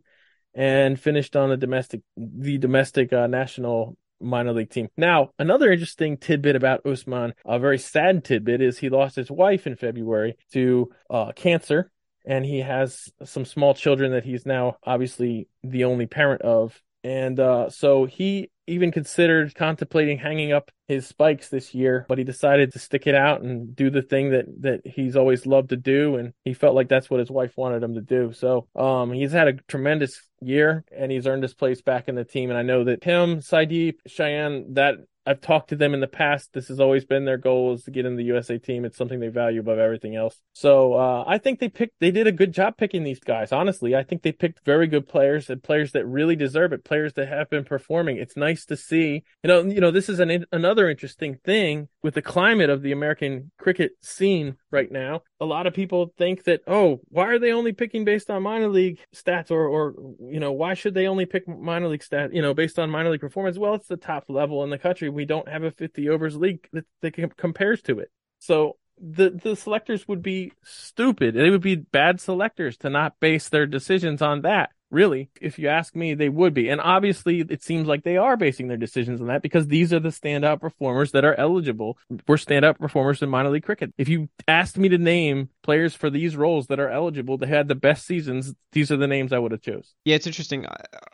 and 0.55 1.01
finished 1.01 1.35
on 1.35 1.49
the 1.49 1.57
domestic 1.57 2.03
the 2.17 2.59
domestic 2.59 3.13
uh, 3.13 3.27
national 3.27 3.97
minor 4.23 4.53
league 4.53 4.71
team. 4.71 4.89
Now, 4.97 5.31
another 5.39 5.73
interesting 5.73 6.17
tidbit 6.17 6.57
about 6.57 6.87
Usman, 6.87 7.35
a 7.45 7.59
very 7.59 7.79
sad 7.79 8.25
tidbit, 8.25 8.61
is 8.61 8.79
he 8.79 8.89
lost 8.89 9.17
his 9.17 9.31
wife 9.31 9.67
in 9.67 9.77
February 9.77 10.37
to 10.53 10.91
uh, 11.11 11.33
cancer, 11.33 11.91
and 12.25 12.45
he 12.45 12.61
has 12.61 13.09
some 13.25 13.45
small 13.45 13.75
children 13.75 14.13
that 14.13 14.25
he's 14.25 14.47
now 14.47 14.77
obviously 14.85 15.49
the 15.63 15.85
only 15.85 16.07
parent 16.07 16.43
of 16.43 16.81
And 17.05 17.39
uh, 17.41 17.71
so 17.71 18.05
he 18.05 18.51
even 18.67 18.93
considered 18.93 19.55
contemplating 19.55 20.19
hanging 20.19 20.53
up 20.53 20.71
his 20.87 21.07
spikes 21.07 21.49
this 21.49 21.75
year, 21.75 22.07
but 22.09 22.19
he 22.19 22.25
decided 22.25 22.73
to 22.73 22.79
stick 22.79 23.07
it 23.07 23.15
out 23.15 23.43
and 23.43 23.75
do 23.75 23.91
the 23.91 24.03
thing 24.03 24.31
that 24.31 24.47
that 24.61 24.87
he's 24.87 25.17
always 25.17 25.47
loved 25.47 25.71
to 25.71 25.77
do, 25.77 26.17
and 26.17 26.33
he 26.45 26.55
felt 26.55 26.75
like 26.75 26.89
that's 26.89 27.11
what 27.11 27.21
his 27.21 27.31
wife 27.31 27.57
wanted 27.57 27.83
him 27.83 27.95
to 27.95 28.01
do. 28.01 28.33
So 28.33 28.69
um, 28.77 29.13
he's 29.13 29.33
had 29.33 29.49
a 29.49 29.55
tremendous 29.55 30.21
year, 30.41 30.85
and 30.97 31.11
he's 31.11 31.27
earned 31.27 31.43
his 31.43 31.55
place 31.55 31.83
back 31.83 32.09
in 32.09 32.15
the 32.15 32.25
team. 32.25 32.51
And 32.51 32.59
I 32.59 32.63
know 32.63 32.85
that 32.85 33.03
him, 33.03 33.39
Saideep, 33.39 33.97
Shayan, 34.09 34.75
that 34.75 34.97
I've 35.25 35.41
talked 35.41 35.69
to 35.69 35.77
them 35.77 35.95
in 35.95 36.01
the 36.01 36.09
past. 36.09 36.53
This 36.53 36.69
has 36.69 36.81
always 36.81 37.05
been 37.05 37.25
their 37.25 37.39
goal 37.39 37.75
is 37.75 37.85
to 37.85 37.91
get 37.91 38.07
in 38.07 38.17
the 38.17 38.25
USA 38.25 38.59
team. 38.59 38.85
It's 38.85 38.97
something 38.97 39.21
they 39.21 39.29
value 39.29 39.61
above 39.61 39.79
everything 39.79 40.17
else. 40.17 40.41
So 40.53 40.95
uh, 40.95 41.25
I 41.27 41.39
think 41.39 41.61
they 41.61 41.69
picked, 41.69 41.95
they 42.01 42.11
did 42.11 42.27
a 42.27 42.33
good 42.33 42.53
job 42.53 42.77
picking 42.77 43.05
these 43.05 43.21
guys. 43.21 43.53
Honestly, 43.53 43.95
I 43.95 44.03
think 44.03 44.23
they 44.23 44.33
picked 44.33 44.65
very 44.65 44.87
good 44.87 45.09
players 45.09 45.49
and 45.49 45.63
players 45.63 45.93
that 45.93 46.07
really 46.07 46.37
deserve 46.37 46.73
it, 46.73 46.85
players 46.85 47.13
that 47.15 47.29
have 47.29 47.49
been 47.51 47.65
performing. 47.65 48.17
It's 48.17 48.37
nice 48.37 48.65
to 48.67 48.77
see. 48.77 49.23
You 49.43 49.49
know, 49.49 49.63
you 49.63 49.81
know, 49.81 49.91
this 49.91 50.09
is 50.09 50.19
an 50.19 50.45
another 50.51 50.91
interesting 50.91 51.39
thing 51.45 51.89
with 52.03 52.15
the 52.15 52.23
climate 52.23 52.71
of 52.71 52.83
the 52.83 52.93
American 52.93 53.51
cricket 53.59 53.93
scene 54.01 54.57
right 54.71 54.91
now. 54.91 55.23
A 55.41 55.45
lot 55.45 55.67
of 55.67 55.75
people 55.75 56.13
think 56.19 56.45
that, 56.45 56.63
oh, 56.67 57.01
why 57.09 57.27
are 57.27 57.39
they 57.39 57.53
only 57.53 57.73
picking 57.73 58.05
based 58.05 58.31
on 58.31 58.43
minor 58.43 58.69
league 58.69 58.99
stats, 59.15 59.51
or, 59.51 59.67
or 59.67 59.95
you 60.21 60.41
know, 60.41 60.53
why 60.53 60.75
should 60.75 60.95
they 60.95 61.07
only 61.07 61.27
pick 61.27 61.47
minor 61.47 61.89
league 61.89 62.03
stats, 62.03 62.35
you 62.35 62.43
know, 62.43 62.55
based 62.55 62.79
on 62.79 62.91
minor 62.91 63.11
league 63.11 63.21
performance? 63.21 63.59
Well, 63.59 63.75
it's 63.75 63.89
the 63.89 63.97
top 63.97 64.25
level 64.29 64.65
in 64.65 64.71
the 64.71 64.79
country 64.79 65.09
we 65.09 65.25
don't 65.25 65.49
have 65.49 65.63
a 65.63 65.71
50 65.71 66.09
overs 66.09 66.37
league 66.37 66.69
that, 66.73 66.87
that 67.03 67.37
compares 67.37 67.83
to 67.83 68.01
it. 68.01 68.11
So 68.39 68.77
the 69.01 69.31
the 69.31 69.57
selectors 69.57 70.07
would 70.07 70.23
be 70.23 70.53
stupid. 70.65 71.35
They 71.35 71.51
would 71.51 71.63
be 71.63 71.77
bad 71.77 72.21
selectors 72.21 72.77
to 72.79 72.91
not 72.91 73.19
base 73.21 73.49
their 73.49 73.67
decisions 73.67 74.23
on 74.23 74.43
that. 74.43 74.71
Really, 74.93 75.31
if 75.41 75.59
you 75.59 75.69
ask 75.69 75.97
me, 75.97 76.13
they 76.13 76.29
would 76.29 76.53
be. 76.53 76.69
And 76.69 76.79
obviously, 76.79 77.41
it 77.41 77.63
seems 77.63 77.89
like 77.89 78.05
they 78.05 78.19
are 78.19 78.37
basing 78.37 78.69
their 78.69 78.77
decisions 78.77 79.23
on 79.23 79.29
that 79.29 79.41
because 79.41 79.69
these 79.69 79.91
are 79.91 79.99
the 79.99 80.11
standout 80.11 80.61
performers 80.61 81.13
that 81.13 81.25
are 81.25 81.35
eligible 81.35 81.97
for 82.27 82.37
standout 82.37 82.79
performers 82.79 83.23
in 83.23 83.31
minor 83.31 83.49
league 83.49 83.65
cricket. 83.65 83.95
If 83.97 84.11
you 84.11 84.29
asked 84.47 84.77
me 84.77 84.91
to 84.91 84.99
name 84.99 85.49
players 85.63 85.95
for 85.95 86.11
these 86.11 86.37
roles 86.37 86.67
that 86.67 86.79
are 86.79 86.91
eligible 86.91 87.39
to 87.39 87.47
had 87.47 87.69
the 87.69 87.75
best 87.75 88.05
seasons, 88.05 88.55
these 88.73 88.93
are 88.93 88.99
the 88.99 89.07
names 89.07 89.33
I 89.33 89.39
would 89.39 89.53
have 89.53 89.63
chose. 89.63 89.95
Yeah, 90.05 90.17
it's 90.17 90.27
interesting. 90.27 90.67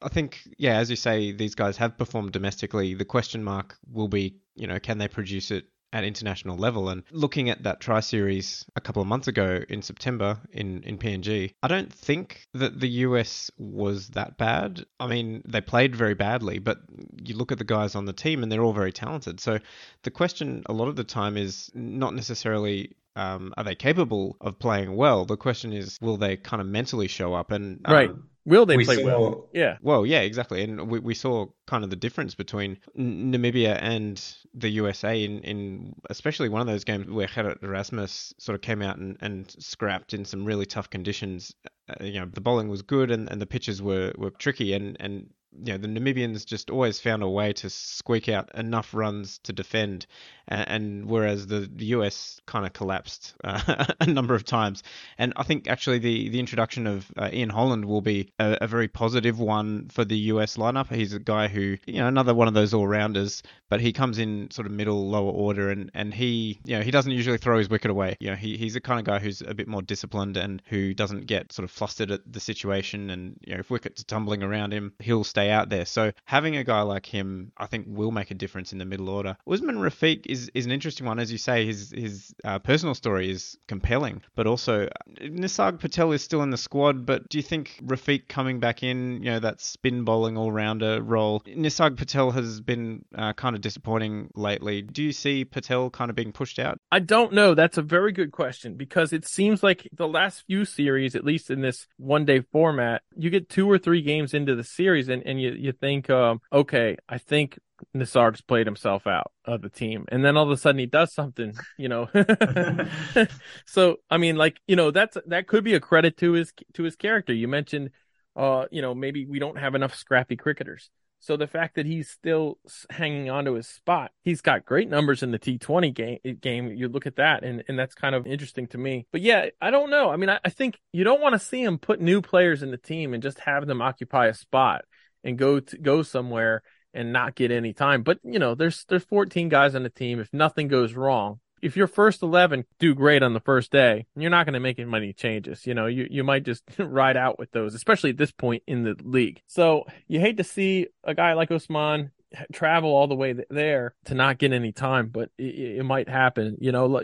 I 0.02 0.08
think, 0.08 0.40
yeah, 0.56 0.76
as 0.78 0.90
you 0.90 0.96
say, 0.96 1.30
these 1.30 1.54
guys 1.54 1.76
have 1.76 1.96
performed 1.96 2.32
domestically. 2.32 2.94
The 2.94 3.04
question 3.04 3.44
mark 3.44 3.76
will 3.88 4.08
be, 4.08 4.38
you 4.56 4.66
know, 4.66 4.80
can 4.80 4.98
they 4.98 5.06
produce 5.06 5.52
it 5.52 5.66
at 5.92 6.04
international 6.04 6.56
level. 6.56 6.88
And 6.88 7.02
looking 7.10 7.50
at 7.50 7.62
that 7.62 7.80
tri 7.80 8.00
series 8.00 8.64
a 8.76 8.80
couple 8.80 9.02
of 9.02 9.08
months 9.08 9.28
ago 9.28 9.62
in 9.68 9.82
September 9.82 10.40
in, 10.52 10.82
in 10.82 10.98
PNG, 10.98 11.52
I 11.62 11.68
don't 11.68 11.92
think 11.92 12.46
that 12.54 12.78
the 12.78 12.88
US 12.88 13.50
was 13.58 14.08
that 14.10 14.36
bad. 14.36 14.84
I 15.00 15.06
mean, 15.06 15.42
they 15.46 15.60
played 15.60 15.96
very 15.96 16.14
badly, 16.14 16.58
but 16.58 16.78
you 17.22 17.36
look 17.36 17.52
at 17.52 17.58
the 17.58 17.64
guys 17.64 17.94
on 17.94 18.04
the 18.04 18.12
team 18.12 18.42
and 18.42 18.50
they're 18.50 18.62
all 18.62 18.72
very 18.72 18.92
talented. 18.92 19.40
So 19.40 19.58
the 20.02 20.10
question 20.10 20.62
a 20.66 20.72
lot 20.72 20.88
of 20.88 20.96
the 20.96 21.04
time 21.04 21.36
is 21.36 21.70
not 21.74 22.14
necessarily 22.14 22.96
um, 23.18 23.52
are 23.56 23.64
they 23.64 23.74
capable 23.74 24.36
of 24.40 24.58
playing 24.58 24.94
well? 24.94 25.24
The 25.24 25.36
question 25.36 25.72
is, 25.72 25.98
will 26.00 26.16
they 26.16 26.36
kind 26.36 26.60
of 26.60 26.68
mentally 26.68 27.08
show 27.08 27.34
up? 27.34 27.50
And 27.50 27.80
um, 27.84 27.92
right, 27.92 28.10
will 28.44 28.64
they 28.64 28.76
we 28.76 28.84
play 28.84 28.96
saw, 28.96 29.04
well? 29.04 29.48
Yeah. 29.52 29.76
Well, 29.82 30.06
yeah, 30.06 30.20
exactly. 30.20 30.62
And 30.62 30.88
we, 30.88 31.00
we 31.00 31.14
saw 31.14 31.46
kind 31.66 31.82
of 31.82 31.90
the 31.90 31.96
difference 31.96 32.36
between 32.36 32.78
Namibia 32.96 33.76
and 33.82 34.22
the 34.54 34.68
USA 34.68 35.22
in, 35.22 35.40
in 35.40 35.94
especially 36.08 36.48
one 36.48 36.60
of 36.60 36.68
those 36.68 36.84
games 36.84 37.08
where 37.08 37.26
Gerrit 37.26 37.60
Erasmus 37.62 38.34
sort 38.38 38.54
of 38.54 38.62
came 38.62 38.82
out 38.82 38.98
and, 38.98 39.16
and 39.20 39.50
scrapped 39.58 40.14
in 40.14 40.24
some 40.24 40.44
really 40.44 40.66
tough 40.66 40.88
conditions. 40.88 41.52
Uh, 41.88 42.04
you 42.04 42.20
know, 42.20 42.26
the 42.32 42.40
bowling 42.40 42.68
was 42.68 42.82
good 42.82 43.10
and, 43.10 43.28
and 43.30 43.42
the 43.42 43.46
pitches 43.46 43.82
were, 43.82 44.12
were 44.16 44.30
tricky 44.30 44.74
and, 44.74 44.96
and 45.00 45.30
you 45.52 45.72
know, 45.72 45.78
the 45.78 45.88
Namibians 45.88 46.44
just 46.44 46.70
always 46.70 47.00
found 47.00 47.22
a 47.22 47.28
way 47.28 47.52
to 47.54 47.70
squeak 47.70 48.28
out 48.28 48.54
enough 48.54 48.94
runs 48.94 49.38
to 49.44 49.52
defend, 49.52 50.06
and, 50.46 50.68
and 50.68 51.06
whereas 51.06 51.46
the, 51.46 51.68
US 51.78 52.40
kind 52.46 52.66
of 52.66 52.72
collapsed 52.72 53.34
uh, 53.42 53.86
a 54.00 54.06
number 54.06 54.34
of 54.34 54.44
times. 54.44 54.82
And 55.16 55.32
I 55.36 55.42
think 55.42 55.68
actually 55.68 55.98
the, 55.98 56.28
the 56.28 56.40
introduction 56.40 56.86
of 56.86 57.10
uh, 57.16 57.30
Ian 57.32 57.48
Holland 57.48 57.84
will 57.86 58.02
be 58.02 58.32
a, 58.38 58.58
a, 58.62 58.66
very 58.66 58.88
positive 58.88 59.40
one 59.40 59.88
for 59.88 60.04
the 60.04 60.18
US 60.32 60.56
lineup. 60.56 60.92
He's 60.92 61.14
a 61.14 61.18
guy 61.18 61.48
who, 61.48 61.78
you 61.86 62.00
know, 62.00 62.08
another 62.08 62.34
one 62.34 62.48
of 62.48 62.54
those 62.54 62.74
all 62.74 62.86
rounders, 62.86 63.42
but 63.70 63.80
he 63.80 63.92
comes 63.92 64.18
in 64.18 64.50
sort 64.50 64.66
of 64.66 64.72
middle, 64.72 65.08
lower 65.08 65.32
order, 65.32 65.70
and, 65.70 65.90
and 65.94 66.12
he, 66.12 66.60
you 66.64 66.76
know, 66.76 66.82
he 66.82 66.90
doesn't 66.90 67.12
usually 67.12 67.38
throw 67.38 67.58
his 67.58 67.70
wicket 67.70 67.90
away. 67.90 68.16
You 68.20 68.30
know, 68.30 68.36
he, 68.36 68.56
he's 68.56 68.74
the 68.74 68.80
kind 68.80 68.98
of 69.00 69.06
guy 69.06 69.18
who's 69.18 69.40
a 69.40 69.54
bit 69.54 69.68
more 69.68 69.82
disciplined 69.82 70.36
and 70.36 70.62
who 70.66 70.92
doesn't 70.92 71.26
get 71.26 71.52
sort 71.52 71.64
of 71.64 71.70
flustered 71.70 72.10
at 72.10 72.20
the 72.30 72.40
situation. 72.40 73.10
And, 73.10 73.38
you 73.46 73.54
know, 73.54 73.60
if 73.60 73.70
wickets 73.70 74.02
are 74.02 74.06
tumbling 74.06 74.42
around 74.42 74.72
him, 74.72 74.92
he'll 74.98 75.24
stay 75.24 75.37
out 75.38 75.68
there. 75.68 75.84
So 75.84 76.12
having 76.24 76.56
a 76.56 76.64
guy 76.64 76.82
like 76.82 77.06
him, 77.06 77.52
I 77.56 77.66
think, 77.66 77.86
will 77.88 78.10
make 78.10 78.30
a 78.30 78.34
difference 78.34 78.72
in 78.72 78.78
the 78.78 78.84
middle 78.84 79.08
order. 79.08 79.36
Usman 79.50 79.76
Rafiq 79.76 80.26
is, 80.26 80.50
is 80.54 80.66
an 80.66 80.72
interesting 80.72 81.06
one, 81.06 81.18
as 81.18 81.30
you 81.30 81.38
say. 81.38 81.66
His 81.66 81.92
his 81.96 82.34
uh, 82.44 82.58
personal 82.58 82.94
story 82.94 83.30
is 83.30 83.56
compelling, 83.68 84.22
but 84.34 84.46
also 84.46 84.88
Nisarg 85.20 85.78
Patel 85.78 86.12
is 86.12 86.22
still 86.22 86.42
in 86.42 86.50
the 86.50 86.56
squad. 86.56 87.06
But 87.06 87.28
do 87.28 87.38
you 87.38 87.42
think 87.42 87.80
Rafiq 87.84 88.28
coming 88.28 88.60
back 88.60 88.82
in, 88.82 89.22
you 89.22 89.30
know, 89.30 89.40
that 89.40 89.60
spin 89.60 90.04
bowling 90.04 90.36
all 90.36 90.52
rounder 90.52 91.02
role? 91.02 91.40
Nisarg 91.46 91.96
Patel 91.96 92.30
has 92.32 92.60
been 92.60 93.04
uh, 93.14 93.32
kind 93.34 93.54
of 93.54 93.62
disappointing 93.62 94.30
lately. 94.34 94.82
Do 94.82 95.02
you 95.02 95.12
see 95.12 95.44
Patel 95.44 95.90
kind 95.90 96.10
of 96.10 96.16
being 96.16 96.32
pushed 96.32 96.58
out? 96.58 96.80
I 96.90 97.00
don't 97.00 97.32
know. 97.32 97.54
That's 97.54 97.78
a 97.78 97.82
very 97.82 98.12
good 98.12 98.32
question 98.32 98.74
because 98.74 99.12
it 99.12 99.26
seems 99.26 99.62
like 99.62 99.88
the 99.92 100.08
last 100.08 100.44
few 100.46 100.64
series, 100.64 101.14
at 101.14 101.24
least 101.24 101.50
in 101.50 101.60
this 101.60 101.86
one 101.96 102.24
day 102.24 102.40
format, 102.40 103.02
you 103.16 103.30
get 103.30 103.48
two 103.48 103.70
or 103.70 103.78
three 103.78 104.02
games 104.02 104.34
into 104.34 104.54
the 104.54 104.64
series 104.64 105.08
and, 105.08 105.22
and 105.28 105.40
you, 105.40 105.52
you 105.52 105.72
think, 105.72 106.10
um, 106.10 106.40
okay, 106.52 106.96
I 107.08 107.18
think 107.18 107.58
Nisarg's 107.94 108.40
played 108.40 108.66
himself 108.66 109.06
out 109.06 109.30
of 109.44 109.62
the 109.62 109.68
team, 109.68 110.04
and 110.08 110.24
then 110.24 110.36
all 110.36 110.44
of 110.44 110.50
a 110.50 110.56
sudden 110.56 110.78
he 110.78 110.86
does 110.86 111.12
something, 111.12 111.54
you 111.76 111.88
know. 111.88 112.08
so 113.66 113.96
I 114.10 114.18
mean, 114.18 114.36
like 114.36 114.60
you 114.66 114.76
know, 114.76 114.90
that's 114.90 115.16
that 115.26 115.46
could 115.46 115.64
be 115.64 115.74
a 115.74 115.80
credit 115.80 116.16
to 116.18 116.32
his 116.32 116.52
to 116.74 116.82
his 116.82 116.96
character. 116.96 117.32
You 117.32 117.48
mentioned, 117.48 117.90
uh, 118.36 118.64
you 118.70 118.82
know, 118.82 118.94
maybe 118.94 119.26
we 119.26 119.38
don't 119.38 119.58
have 119.58 119.74
enough 119.74 119.94
scrappy 119.94 120.36
cricketers. 120.36 120.90
So 121.20 121.36
the 121.36 121.48
fact 121.48 121.74
that 121.74 121.86
he's 121.86 122.08
still 122.08 122.58
hanging 122.90 123.28
on 123.28 123.44
to 123.46 123.54
his 123.54 123.66
spot, 123.66 124.12
he's 124.22 124.40
got 124.40 124.64
great 124.64 124.88
numbers 124.88 125.24
in 125.24 125.32
the 125.32 125.38
T20 125.38 125.92
game. 125.92 126.18
Game, 126.40 126.68
you 126.68 126.88
look 126.88 127.06
at 127.06 127.16
that, 127.16 127.42
and 127.44 127.64
and 127.68 127.78
that's 127.78 127.94
kind 127.94 128.14
of 128.14 128.26
interesting 128.26 128.66
to 128.68 128.78
me. 128.78 129.06
But 129.12 129.22
yeah, 129.22 129.46
I 129.60 129.70
don't 129.70 129.90
know. 129.90 130.10
I 130.10 130.16
mean, 130.16 130.30
I, 130.30 130.38
I 130.44 130.50
think 130.50 130.78
you 130.92 131.04
don't 131.04 131.20
want 131.20 131.34
to 131.34 131.38
see 131.38 131.62
him 131.62 131.78
put 131.78 132.00
new 132.00 132.22
players 132.22 132.62
in 132.62 132.70
the 132.70 132.76
team 132.76 133.14
and 133.14 133.22
just 133.22 133.40
have 133.40 133.66
them 133.66 133.82
occupy 133.82 134.26
a 134.26 134.34
spot 134.34 134.84
and 135.24 135.38
go 135.38 135.60
to, 135.60 135.78
go 135.78 136.02
somewhere 136.02 136.62
and 136.94 137.12
not 137.12 137.34
get 137.34 137.50
any 137.50 137.72
time. 137.72 138.02
But 138.02 138.18
you 138.24 138.38
know, 138.38 138.54
there's 138.54 138.84
there's 138.88 139.04
14 139.04 139.48
guys 139.48 139.74
on 139.74 139.82
the 139.82 139.90
team. 139.90 140.20
If 140.20 140.32
nothing 140.32 140.68
goes 140.68 140.94
wrong, 140.94 141.40
if 141.62 141.76
your 141.76 141.86
first 141.86 142.22
11 142.22 142.64
do 142.78 142.94
great 142.94 143.22
on 143.22 143.34
the 143.34 143.40
first 143.40 143.70
day, 143.70 144.06
you're 144.16 144.30
not 144.30 144.46
going 144.46 144.54
to 144.54 144.60
make 144.60 144.78
any 144.78 145.12
changes. 145.12 145.66
You 145.66 145.74
know, 145.74 145.86
you, 145.86 146.06
you 146.10 146.24
might 146.24 146.44
just 146.44 146.64
ride 146.78 147.16
out 147.16 147.38
with 147.38 147.50
those, 147.52 147.74
especially 147.74 148.10
at 148.10 148.16
this 148.16 148.32
point 148.32 148.62
in 148.66 148.84
the 148.84 148.96
league. 149.02 149.40
So 149.46 149.84
you 150.06 150.20
hate 150.20 150.36
to 150.38 150.44
see 150.44 150.88
a 151.04 151.14
guy 151.14 151.34
like 151.34 151.50
Usman 151.50 152.10
travel 152.52 152.94
all 152.94 153.06
the 153.06 153.14
way 153.14 153.34
there 153.50 153.94
to 154.04 154.14
not 154.14 154.38
get 154.38 154.52
any 154.52 154.72
time, 154.72 155.08
but 155.08 155.30
it, 155.38 155.78
it 155.78 155.84
might 155.84 156.08
happen. 156.08 156.56
You 156.60 156.72
know, 156.72 157.00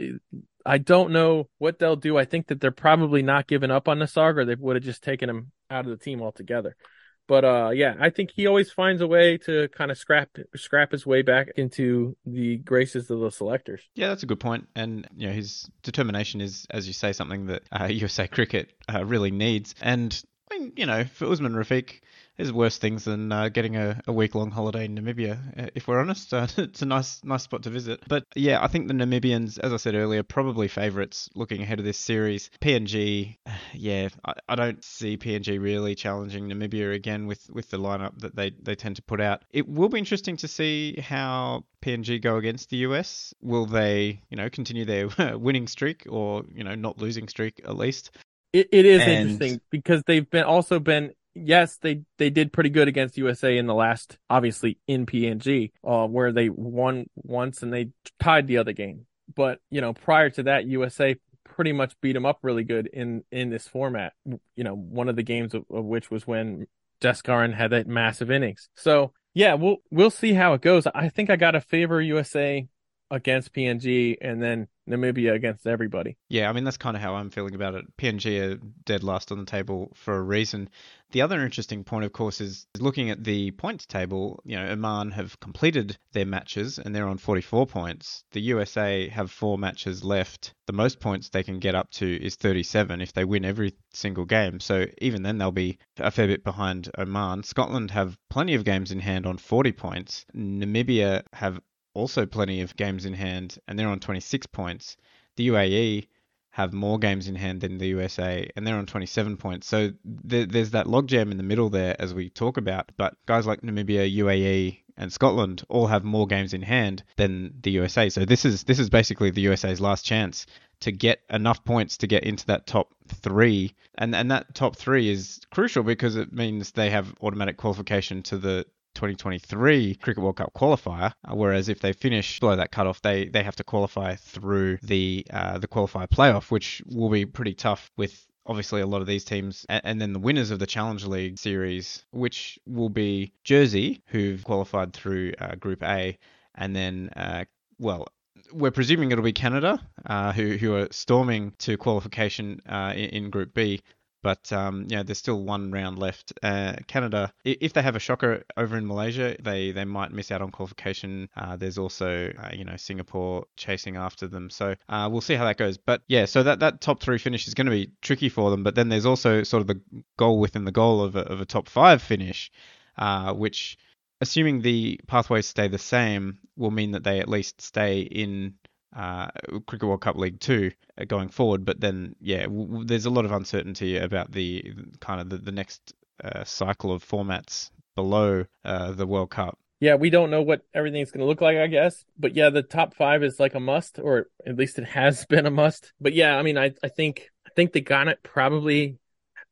I 0.67 0.79
don't 0.79 1.13
know 1.13 1.49
what 1.59 1.79
they'll 1.79 1.97
do. 1.97 2.17
I 2.17 2.25
think 2.25 2.49
that 2.49 2.61
they're 2.61 2.71
probably 2.71 3.23
not 3.23 3.47
giving 3.47 3.71
up 3.71 3.89
on 3.89 3.99
Nisarg, 3.99 4.39
or 4.39 4.45
they 4.45 4.55
would 4.55 4.77
have 4.77 4.85
just 4.85 5.03
taken 5.03 5.29
him 5.29 5.53
out 5.71 5.85
of 5.85 5.91
the 5.91 6.03
team 6.03 6.23
altogether. 6.23 6.77
But 7.27 7.45
uh, 7.45 7.71
yeah, 7.75 7.95
I 7.99 8.11
think 8.11 8.31
he 8.31 8.47
always 8.47 8.71
finds 8.71 9.01
a 9.01 9.07
way 9.07 9.39
to 9.39 9.69
kind 9.69 9.91
of 9.91 9.99
scrap 9.99 10.37
scrap 10.57 10.93
his 10.93 11.07
way 11.07 11.23
back 11.23 11.49
into 11.57 12.17
the 12.27 12.59
graces 12.59 13.11
of 13.11 13.21
the 13.21 13.31
selectors. 13.31 13.81
Yeah, 13.95 14.09
that's 14.09 14.23
a 14.23 14.27
good 14.27 14.41
point. 14.41 14.69
And 14.77 15.09
you 15.17 15.29
know, 15.29 15.33
his 15.33 15.71
determination 15.83 16.41
is, 16.41 16.67
as 16.71 16.87
you 16.87 16.93
say, 16.93 17.13
something 17.13 17.47
that 17.47 17.63
uh, 17.73 17.85
USA 17.91 18.29
Cricket 18.29 18.73
uh, 18.93 19.05
really 19.05 19.31
needs. 19.31 19.75
And 19.81 20.23
I 20.51 20.59
mean, 20.59 20.73
you 20.77 20.87
know, 20.87 21.05
for 21.05 21.27
Usman 21.27 21.55
Rafiq, 21.55 22.01
there's 22.37 22.53
worse 22.53 22.79
things 22.79 23.05
than 23.05 23.31
uh, 23.31 23.49
getting 23.49 23.77
a, 23.77 24.01
a 24.07 24.13
week 24.13 24.35
long 24.35 24.51
holiday 24.51 24.85
in 24.85 24.97
Namibia. 24.97 25.39
Uh, 25.59 25.71
if 25.75 25.87
we're 25.87 26.01
honest, 26.01 26.33
uh, 26.35 26.47
it's 26.57 26.83
a 26.83 26.87
nice 26.87 27.23
nice 27.25 27.43
spot 27.43 27.63
to 27.65 27.71
visit. 27.71 28.01
But 28.09 28.25
yeah, 28.35 28.63
I 28.63 28.69
think 28.69 28.89
the 28.89 28.95
Namibians, 28.95 29.59
as 29.59 29.73
I 29.73 29.77
said 29.77 29.95
earlier, 29.95 30.23
probably 30.23 30.69
favourites 30.69 31.29
looking 31.35 31.63
ahead 31.63 31.79
of 31.79 31.85
this 31.85 31.99
series. 31.99 32.51
PNG, 32.61 33.37
yeah, 33.73 34.09
I, 34.25 34.35
I 34.49 34.55
don't 34.55 34.85
see 34.85 35.17
PNG 35.17 35.61
really 35.61 35.95
challenging 35.95 36.49
Namibia 36.49 36.95
again 36.95 37.27
with 37.27 37.49
with 37.51 37.71
the 37.71 37.79
lineup 37.79 38.19
that 38.21 38.35
they 38.37 38.51
they 38.63 38.75
tend 38.75 38.97
to 38.97 39.03
put 39.03 39.21
out. 39.21 39.45
It 39.51 39.69
will 39.69 39.89
be 39.89 39.99
interesting 39.99 40.37
to 40.39 40.49
see 40.49 41.01
how 41.01 41.65
PNG 41.85 42.21
go 42.21 42.37
against 42.37 42.71
the 42.71 42.79
US? 42.79 43.35
Will 43.43 43.67
they, 43.67 44.21
you 44.31 44.37
know, 44.37 44.49
continue 44.49 44.85
their 44.85 45.09
winning 45.39 45.69
streak 45.69 46.07
or, 46.09 46.43
you 46.53 46.65
know, 46.65 46.75
not 46.75 46.99
losing 46.99 47.29
streak 47.29 47.61
at 47.65 47.77
least? 47.77 48.11
It, 48.53 48.69
it 48.73 48.87
is 48.87 49.03
and... 49.03 49.11
interesting 49.11 49.61
because 49.71 50.03
they've 50.07 50.29
been 50.29 50.45
also 50.45 50.79
been 50.79 51.13
yes, 51.35 51.77
they 51.79 52.03
they 52.19 52.31
did 52.31 52.53
pretty 52.53 52.71
good 52.71 52.89
against 52.89 53.19
USA 53.19 53.57
in 53.57 53.67
the 53.67 53.75
last, 53.75 54.19
obviously 54.31 54.79
in 54.87 55.07
PNG, 55.07 55.73
uh, 55.83 56.07
where 56.07 56.33
they 56.33 56.49
won 56.49 57.07
once 57.15 57.63
and 57.63 57.73
they 57.73 57.91
tied 58.21 58.47
the 58.47 58.59
other 58.59 58.73
game. 58.73 59.07
But 59.35 59.59
you 59.71 59.81
know, 59.81 59.93
prior 59.93 60.31
to 60.31 60.45
that, 60.45 60.67
USA 60.67 61.17
pretty 61.45 61.73
much 61.73 61.95
beat 62.01 62.13
them 62.13 62.27
up 62.27 62.39
really 62.43 62.65
good 62.65 62.89
in 62.93 63.25
in 63.31 63.51
this 63.51 63.69
format. 63.69 64.13
You 64.25 64.65
know, 64.65 64.75
one 64.75 65.09
of 65.09 65.17
the 65.17 65.23
games 65.23 65.55
of, 65.55 65.65
of 65.71 65.85
which 65.85 66.11
was 66.11 66.27
when 66.27 66.67
Jaskaran 67.01 67.55
had 67.55 67.71
that 67.71 67.87
massive 67.87 68.31
innings. 68.31 68.69
So 68.75 69.13
yeah, 69.35 69.55
we'll 69.55 69.79
we'll 69.91 70.11
see 70.11 70.33
how 70.33 70.55
it 70.55 70.63
goes. 70.63 70.87
I 70.87 71.09
think 71.09 71.31
I 71.31 71.37
got 71.37 71.53
to 71.53 71.61
favor 71.61 72.01
USA 72.01 72.67
against 73.11 73.53
PNG 73.53 74.17
and 74.21 74.43
then 74.43 74.69
Namibia 74.89 75.35
against 75.35 75.67
everybody. 75.67 76.17
Yeah, 76.29 76.49
I 76.49 76.53
mean 76.53 76.65
that's 76.65 76.77
kind 76.77 76.97
of 76.97 77.03
how 77.03 77.15
I'm 77.15 77.31
feeling 77.31 77.55
about 77.55 77.75
it. 77.75 77.85
PNG 77.97 78.41
are 78.41 78.61
dead 78.85 79.03
last 79.03 79.33
on 79.33 79.39
the 79.39 79.47
table 79.47 79.93
for 79.95 80.17
a 80.17 80.23
reason. 80.23 80.69
The 81.13 81.23
other 81.23 81.41
interesting 81.43 81.85
point, 81.85 82.05
of 82.05 82.13
course, 82.13 82.41
is 82.41 82.67
looking 82.79 83.09
at 83.09 83.23
the 83.23 83.53
points 83.53 83.87
table. 83.87 84.41
You 84.45 84.57
know, 84.57 84.69
Oman 84.71 85.13
have 85.13 85.39
completed 85.39 85.97
their 86.13 86.27
matches 86.27 86.79
and 86.79 86.95
they're 86.95 87.07
on 87.07 87.19
44 87.19 87.67
points. 87.67 88.25
The 88.33 88.41
USA 88.41 89.09
have 89.09 89.31
four 89.31 89.57
matches 89.57 90.03
left. 90.03 90.55
The 90.67 90.73
most 90.73 90.99
points 90.99 91.29
they 91.29 91.45
can 91.45 91.61
get 91.61 91.75
up 91.75 91.91
to 91.93 92.23
is 92.23 92.35
37 92.35 93.01
if 93.01 93.13
they 93.13 93.25
win 93.25 93.45
every 93.45 93.75
single 93.93 94.25
game. 94.25 94.61
So 94.61 94.87
even 94.99 95.23
then, 95.23 95.39
they'll 95.39 95.53
be 95.53 95.79
a 95.99 96.11
fair 96.11 96.27
bit 96.27 96.43
behind 96.43 96.91
Oman. 96.99 97.45
Scotland 97.45 97.93
have 97.93 98.19
plenty 98.29 98.55
of 98.55 98.65
games 98.65 98.91
in 98.91 98.99
hand 98.99 99.25
on 99.25 99.39
40 99.39 99.73
points. 99.73 100.27
Namibia 100.35 101.23
have 101.33 101.61
also 101.95 102.27
plenty 102.27 102.61
of 102.61 102.77
games 102.77 103.07
in 103.07 103.15
hand, 103.15 103.59
and 103.67 103.79
they're 103.79 103.89
on 103.89 104.01
26 104.01 104.47
points. 104.49 104.97
The 105.37 105.49
UAE 105.49 106.09
have 106.51 106.73
more 106.73 106.99
games 106.99 107.27
in 107.27 107.35
hand 107.35 107.63
than 107.63 107.79
the 107.79 107.89
USA, 107.89 108.49
and 108.55 108.67
they're 108.67 108.77
on 108.77 108.87
27 108.87 109.37
points. 109.37 109.67
So 109.67 109.93
th- 110.29 110.49
there's 110.49 110.71
that 110.71 110.87
logjam 110.87 111.31
in 111.33 111.37
the 111.37 111.43
middle 111.43 111.69
there, 111.69 111.97
as 111.99 112.15
we 112.15 112.31
talk 112.31 112.57
about. 112.57 112.93
But 112.97 113.17
guys 113.27 113.47
like 113.47 113.63
Namibia, 113.63 114.09
UAE, 114.19 114.79
and 114.97 115.13
Scotland 115.13 115.65
all 115.69 115.89
have 115.89 116.05
more 116.05 116.27
games 116.27 116.55
in 116.55 116.63
hand 116.63 117.03
than 117.17 117.55
the 117.63 117.73
USA. 117.73 118.09
So 118.09 118.25
this 118.25 118.45
is 118.45 118.65
this 118.65 118.79
is 118.79 118.89
basically 118.91 119.31
the 119.31 119.41
USA's 119.43 119.81
last 119.81 120.05
chance 120.05 120.47
to 120.81 120.93
get 120.93 121.21
enough 121.31 121.65
points 121.65 121.97
to 121.99 122.07
get 122.07 122.25
into 122.25 122.47
that 122.47 122.67
top 122.67 122.95
three, 123.09 123.75
and 123.97 124.15
and 124.15 124.31
that 124.31 124.55
top 124.55 124.77
three 124.77 125.11
is 125.11 125.41
crucial 125.51 125.83
because 125.83 126.17
it 126.17 126.33
means 126.33 126.71
they 126.71 126.91
have 126.91 127.15
automatic 127.21 127.57
qualification 127.57 128.23
to 128.25 128.39
the 128.39 128.67
2023 128.95 129.97
Cricket 129.97 130.23
World 130.23 130.37
Cup 130.37 130.53
qualifier. 130.55 131.13
Uh, 131.25 131.35
whereas 131.35 131.69
if 131.69 131.81
they 131.81 131.93
finish 131.93 132.41
below 132.41 132.57
that 132.57 132.71
cutoff, 132.71 133.03
they 133.03 133.27
they 133.27 133.43
have 133.43 133.57
to 133.57 133.65
qualify 133.65 134.15
through 134.17 134.79
the 134.83 135.27
uh, 135.31 135.59
the 135.59 135.69
qualifier 135.69 136.09
playoff, 136.09 136.51
which 136.51 136.83
will 136.87 137.11
be 137.11 137.27
pretty 137.27 137.55
tough 137.55 137.91
with 137.97 138.27
obviously 138.47 138.81
a 138.81 138.87
lot 138.87 139.01
of 139.01 139.07
these 139.07 139.25
teams 139.25 139.65
and, 139.69 140.01
then 140.01 140.13
the 140.13 140.19
winners 140.19 140.51
of 140.51 140.59
the 140.59 140.67
challenge 140.67 141.05
league 141.05 141.39
series 141.39 142.05
which 142.11 142.59
will 142.67 142.91
be 142.91 143.33
jersey 143.43 144.03
who've 144.07 144.45
qualified 144.45 144.93
through 144.93 145.33
uh, 145.39 145.55
group 145.55 145.83
a 145.83 146.19
and 146.55 146.77
then 146.77 147.09
uh, 147.17 147.45
well 147.79 148.07
we're 148.53 148.71
presuming 148.71 149.11
it'll 149.11 149.25
be 149.25 149.33
canada 149.33 149.81
uh, 150.07 150.33
who, 150.33 150.57
who 150.57 150.75
are 150.75 150.89
storming 150.91 151.53
to 151.59 151.77
qualification 151.79 152.61
uh, 152.69 152.93
in, 152.95 153.31
group 153.31 153.55
b 153.55 153.81
but 154.25 154.51
um, 154.55 154.87
yeah, 154.89 155.03
there's 155.03 155.19
still 155.19 155.45
one 155.45 155.71
round 155.71 155.99
left. 155.99 156.33
Uh, 156.43 156.77
Canada, 156.87 157.31
if 157.45 157.75
they 157.75 157.83
have 157.83 157.95
a 157.95 158.01
shocker 158.01 158.43
over 158.57 158.77
in 158.79 158.87
Malaysia, 158.87 159.37
they 159.39 159.71
they 159.71 159.85
might 159.85 160.13
miss 160.13 160.33
out 160.33 160.41
on 160.41 160.51
qualification. 160.51 161.29
Uh, 161.37 161.57
there's 161.57 161.77
also 161.77 162.33
uh, 162.43 162.49
you 162.53 162.65
know 162.65 162.77
Singapore 162.77 163.45
chasing 163.57 163.97
after 163.97 164.27
them, 164.27 164.49
so 164.49 164.75
uh, 164.89 165.09
we'll 165.13 165.21
see 165.21 165.35
how 165.35 165.45
that 165.45 165.59
goes. 165.59 165.77
But 165.77 166.01
yeah, 166.09 166.25
so 166.25 166.43
that 166.43 166.61
that 166.61 166.81
top 166.81 167.03
three 167.03 167.19
finish 167.19 167.47
is 167.47 167.53
going 167.53 167.67
to 167.67 167.71
be 167.71 167.93
tricky 168.01 168.31
for 168.31 168.51
them. 168.51 168.63
But 168.63 168.75
then 168.75 168.89
there's 168.89 169.07
also 169.07 169.43
sort 169.43 169.61
of 169.61 169.67
the 169.67 169.81
goal 170.17 170.41
within 170.41 170.65
the 170.65 170.73
goal 170.73 171.03
of 171.03 171.17
a, 171.17 171.21
of 171.21 171.43
a 171.43 171.45
top 171.45 171.69
five 171.69 172.01
finish, 172.01 172.51
uh, 172.97 173.35
which 173.35 173.77
assuming 174.23 174.63
the 174.63 174.99
pathways 175.07 175.47
stay 175.47 175.69
the 175.69 175.79
same, 175.79 176.39
will 176.57 176.71
mean 176.71 176.93
that 176.93 177.05
they 177.05 177.21
at 177.21 177.29
least 177.29 177.61
stay 177.61 178.01
in 178.01 178.55
uh, 178.95 179.29
Cricket 179.67 179.89
World 179.89 180.01
Cup 180.01 180.17
League 180.17 180.41
Two 180.41 180.71
uh, 180.99 181.05
going 181.05 181.29
forward. 181.29 181.65
But 181.65 181.81
then, 181.81 182.15
yeah, 182.21 182.45
w- 182.45 182.67
w- 182.67 182.87
there's 182.87 183.07
a 183.07 183.11
lot 183.11 183.25
of 183.25 183.33
uncertainty 183.33 183.97
about 183.97 184.33
the 184.33 184.75
kind 185.01 185.21
of 185.21 185.31
the, 185.31 185.39
the 185.39 185.53
next 185.53 185.95
uh, 186.23 186.45
cycle 186.45 186.93
of 186.93 187.05
formats 187.05 187.71
below 187.95 188.45
uh, 188.65 188.93
the 188.93 189.07
World 189.07 189.31
Cup. 189.31 189.59
Yeah, 189.81 189.97
we 189.97 190.11
don't 190.11 190.31
know 190.31 190.43
what 190.43 190.63
everything's 190.73 191.11
going 191.11 191.21
to 191.21 191.27
look 191.27 191.41
like, 191.41 191.59
I 191.59 191.67
guess. 191.67 192.05
But 192.19 192.35
yeah, 192.35 192.51
the 192.51 192.63
top 192.63 192.95
five 192.95 193.23
is 193.23 193.39
like 193.39 193.55
a 193.55 193.61
must, 193.61 193.99
or 193.99 194.29
at 194.47 194.57
least 194.57 194.79
it 194.79 194.87
has 194.87 195.25
been 195.29 195.47
a 195.47 195.51
must. 195.51 195.93
But 196.01 196.15
yeah, 196.15 196.37
I 196.39 196.43
mean, 196.43 196.57
I, 196.57 196.73
I 196.83 196.89
think 196.89 197.29
I 197.47 197.51
think 197.55 197.73
they 197.73 197.81
got 197.81 198.09
it 198.09 198.21
probably. 198.23 198.99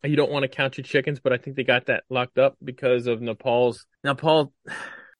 You 0.05 0.16
don't 0.16 0.33
want 0.33 0.42
to 0.42 0.48
count 0.48 0.76
your 0.76 0.85
chickens, 0.85 1.20
but 1.20 1.33
I 1.33 1.37
think 1.37 1.57
they 1.57 1.62
got 1.62 1.87
that 1.87 2.02
locked 2.11 2.37
up 2.38 2.57
because 2.64 3.07
of 3.07 3.20
Nepal's. 3.20 3.87
Nepal. 4.05 4.52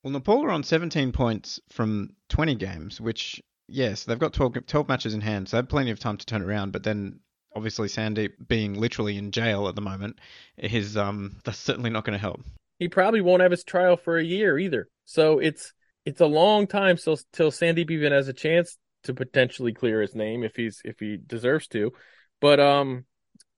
Well, 0.05 0.11
Nepal 0.11 0.45
are 0.45 0.51
on 0.51 0.65
17 0.65 1.13
points 1.13 1.61
from 1.71 2.11
20 2.29 2.57
games, 2.57 3.01
which 3.01 3.41
yes, 3.69 4.05
they've 4.05 4.19
got 4.19 4.33
12, 4.33 4.67
12 4.67 4.89
matches 4.89 5.15
in 5.15 5.21
hand, 5.21 5.49
so 5.49 5.57
they 5.57 5.59
have 5.59 5.69
plenty 5.69 5.91
of 5.91 5.99
time 5.99 6.17
to 6.17 6.27
turn 6.27 6.43
around. 6.43 6.73
But 6.73 6.83
then, 6.83 7.21
obviously, 7.55 7.89
Sandeep 7.89 8.31
being 8.47 8.75
literally 8.75 9.17
in 9.17 9.31
jail 9.31 9.69
at 9.69 9.75
the 9.75 9.81
moment 9.81 10.19
is 10.57 10.97
um 10.97 11.37
that's 11.45 11.59
certainly 11.59 11.91
not 11.91 12.05
going 12.05 12.15
to 12.15 12.21
help. 12.21 12.41
He 12.79 12.89
probably 12.89 13.21
won't 13.21 13.43
have 13.43 13.51
his 13.51 13.65
trial 13.65 13.97
for 13.97 14.19
a 14.19 14.25
year 14.25 14.59
either. 14.59 14.89
So 15.05 15.39
it's 15.39 15.73
it's 16.05 16.21
a 16.21 16.27
long 16.27 16.67
time 16.67 16.97
till 16.97 17.19
till 17.33 17.51
Sandeep 17.51 17.91
even 17.91 18.13
has 18.13 18.29
a 18.29 18.33
chance 18.33 18.77
to 19.05 19.15
potentially 19.15 19.73
clear 19.73 20.01
his 20.01 20.15
name 20.15 20.45
if 20.45 20.57
he's 20.57 20.81
if 20.85 20.99
he 21.01 21.17
deserves 21.17 21.67
to. 21.69 21.93
But 22.41 22.61
um, 22.61 23.05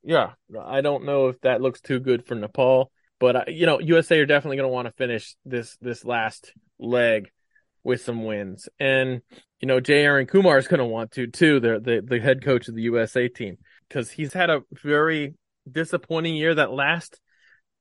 yeah, 0.02 0.32
I 0.60 0.80
don't 0.80 1.04
know 1.04 1.28
if 1.28 1.40
that 1.40 1.60
looks 1.60 1.80
too 1.80 2.00
good 2.00 2.26
for 2.26 2.34
Nepal. 2.34 2.90
But 3.18 3.36
uh, 3.36 3.44
you 3.48 3.66
know, 3.66 3.80
USA 3.80 4.20
are 4.20 4.26
definitely 4.26 4.56
going 4.58 4.68
to 4.68 4.72
want 4.72 4.86
to 4.86 4.92
finish 4.92 5.36
this 5.44 5.76
this 5.80 6.04
last 6.04 6.52
leg 6.78 7.30
with 7.84 8.00
some 8.00 8.24
wins. 8.24 8.68
And, 8.80 9.20
you 9.60 9.68
know, 9.68 9.80
Jay 9.80 10.04
Arun 10.04 10.26
Kumar 10.26 10.58
is 10.58 10.66
going 10.68 10.78
to 10.78 10.86
want 10.86 11.12
to 11.12 11.26
too, 11.26 11.60
the, 11.60 11.80
the, 11.80 12.02
the 12.04 12.20
head 12.20 12.42
coach 12.42 12.68
of 12.68 12.74
the 12.74 12.82
USA 12.82 13.28
team, 13.28 13.58
because 13.88 14.10
he's 14.10 14.32
had 14.32 14.50
a 14.50 14.62
very 14.72 15.34
disappointing 15.70 16.34
year 16.34 16.54
that 16.54 16.72
last, 16.72 17.20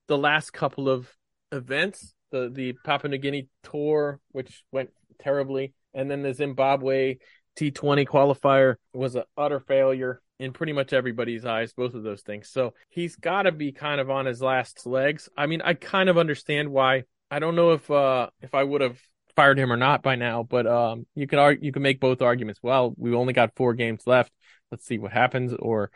the 0.08 0.18
last 0.18 0.52
couple 0.52 0.90
of 0.90 1.10
events, 1.52 2.14
the, 2.32 2.52
the 2.54 2.74
Papua 2.86 3.10
New 3.10 3.18
Guinea 3.18 3.48
tour, 3.64 4.20
which 4.32 4.64
went 4.72 4.90
terribly. 5.20 5.74
And 5.94 6.12
then 6.12 6.22
the 6.22 6.34
Zimbabwe 6.34 7.18
T20 7.58 8.08
qualifier 8.08 8.76
was 8.94 9.16
an 9.16 9.24
utter 9.38 9.60
failure 9.60 10.22
in 10.40 10.52
pretty 10.52 10.74
much 10.74 10.94
everybody's 10.94 11.46
eyes, 11.46 11.74
both 11.74 11.94
of 11.94 12.04
those 12.04 12.22
things. 12.22 12.50
So 12.50 12.74
he's 12.90 13.16
got 13.16 13.44
to 13.44 13.52
be 13.52 13.72
kind 13.72 14.02
of 14.02 14.10
on 14.10 14.26
his 14.26 14.42
last 14.42 14.86
legs. 14.86 15.30
I 15.38 15.46
mean, 15.46 15.62
I 15.62 15.74
kind 15.74 16.10
of 16.10 16.18
understand 16.18 16.70
why. 16.70 17.04
I 17.30 17.40
don't 17.40 17.56
know 17.56 17.72
if 17.72 17.90
uh 17.90 18.30
if 18.42 18.54
I 18.54 18.64
would 18.64 18.82
have 18.82 19.00
fired 19.36 19.60
him 19.60 19.72
or 19.72 19.78
not 19.78 20.04
by 20.04 20.16
now, 20.16 20.44
but 20.44 20.68
um, 20.68 21.06
you 21.16 21.28
can 21.28 21.40
argue, 21.40 21.66
you 21.66 21.72
can 21.72 21.82
make 21.82 22.00
both 22.00 22.22
arguments. 22.22 22.60
Well, 22.64 22.94
we've 22.98 23.14
only 23.14 23.34
got 23.34 23.56
four 23.56 23.74
games 23.74 24.06
left. 24.06 24.32
Let's 24.72 24.86
see 24.86 24.98
what 24.98 25.12
happens, 25.12 25.54
or 25.54 25.92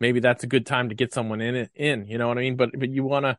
maybe 0.00 0.20
that's 0.20 0.44
a 0.44 0.48
good 0.48 0.66
time 0.66 0.88
to 0.88 0.94
get 0.94 1.12
someone 1.12 1.40
in 1.40 1.54
it 1.54 1.70
in. 1.74 2.06
You 2.06 2.18
know 2.18 2.28
what 2.28 2.38
I 2.38 2.42
mean? 2.42 2.56
But 2.56 2.70
but 2.78 2.90
you 2.90 3.04
wanna 3.04 3.38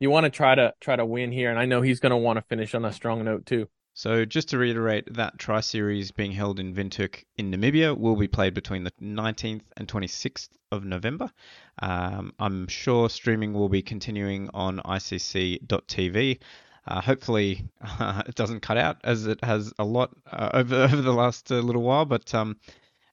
you 0.00 0.10
want 0.10 0.24
to 0.24 0.30
try 0.30 0.54
to 0.54 0.74
try 0.80 0.96
to 0.96 1.06
win 1.06 1.32
here, 1.32 1.50
and 1.50 1.58
I 1.58 1.64
know 1.64 1.82
he's 1.82 2.00
to 2.00 2.16
want 2.16 2.36
to 2.38 2.42
finish 2.42 2.74
on 2.74 2.84
a 2.84 2.92
strong 2.92 3.24
note 3.24 3.46
too. 3.46 3.68
So 3.94 4.26
just 4.26 4.50
to 4.50 4.58
reiterate, 4.58 5.14
that 5.14 5.38
Tri 5.38 5.60
Series 5.60 6.10
being 6.10 6.32
held 6.32 6.60
in 6.60 6.74
Windhoek 6.74 7.24
in 7.38 7.50
Namibia 7.50 7.96
will 7.96 8.16
be 8.16 8.28
played 8.28 8.52
between 8.52 8.84
the 8.84 8.90
19th 9.00 9.62
and 9.78 9.88
26th 9.88 10.50
of 10.70 10.84
November. 10.84 11.30
Um, 11.78 12.34
I'm 12.38 12.68
sure 12.68 13.08
streaming 13.08 13.54
will 13.54 13.70
be 13.70 13.80
continuing 13.80 14.50
on 14.52 14.80
ICC.tv. 14.80 16.38
Uh, 16.86 17.00
hopefully, 17.00 17.64
uh, 17.80 18.22
it 18.26 18.34
doesn't 18.34 18.60
cut 18.60 18.76
out 18.76 18.98
as 19.04 19.26
it 19.26 19.42
has 19.42 19.72
a 19.78 19.84
lot 19.84 20.10
uh, 20.30 20.50
over 20.54 20.74
over 20.84 21.02
the 21.02 21.12
last 21.12 21.50
uh, 21.50 21.56
little 21.56 21.82
while. 21.82 22.04
But 22.04 22.34
um, 22.34 22.56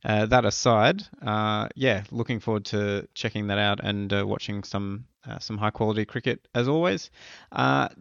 uh, 0.06 0.26
that 0.28 0.46
aside, 0.46 1.04
uh, 1.22 1.70
yeah, 1.76 2.04
looking 2.12 2.40
forward 2.40 2.66
to 2.66 3.08
checking 3.14 3.48
that 3.48 3.58
out 3.58 3.80
and 3.84 4.12
watching 4.28 4.64
some 4.64 5.06
some 5.40 5.58
high 5.58 5.70
quality 5.70 6.04
cricket 6.04 6.46
as 6.54 6.68
always. 6.68 7.10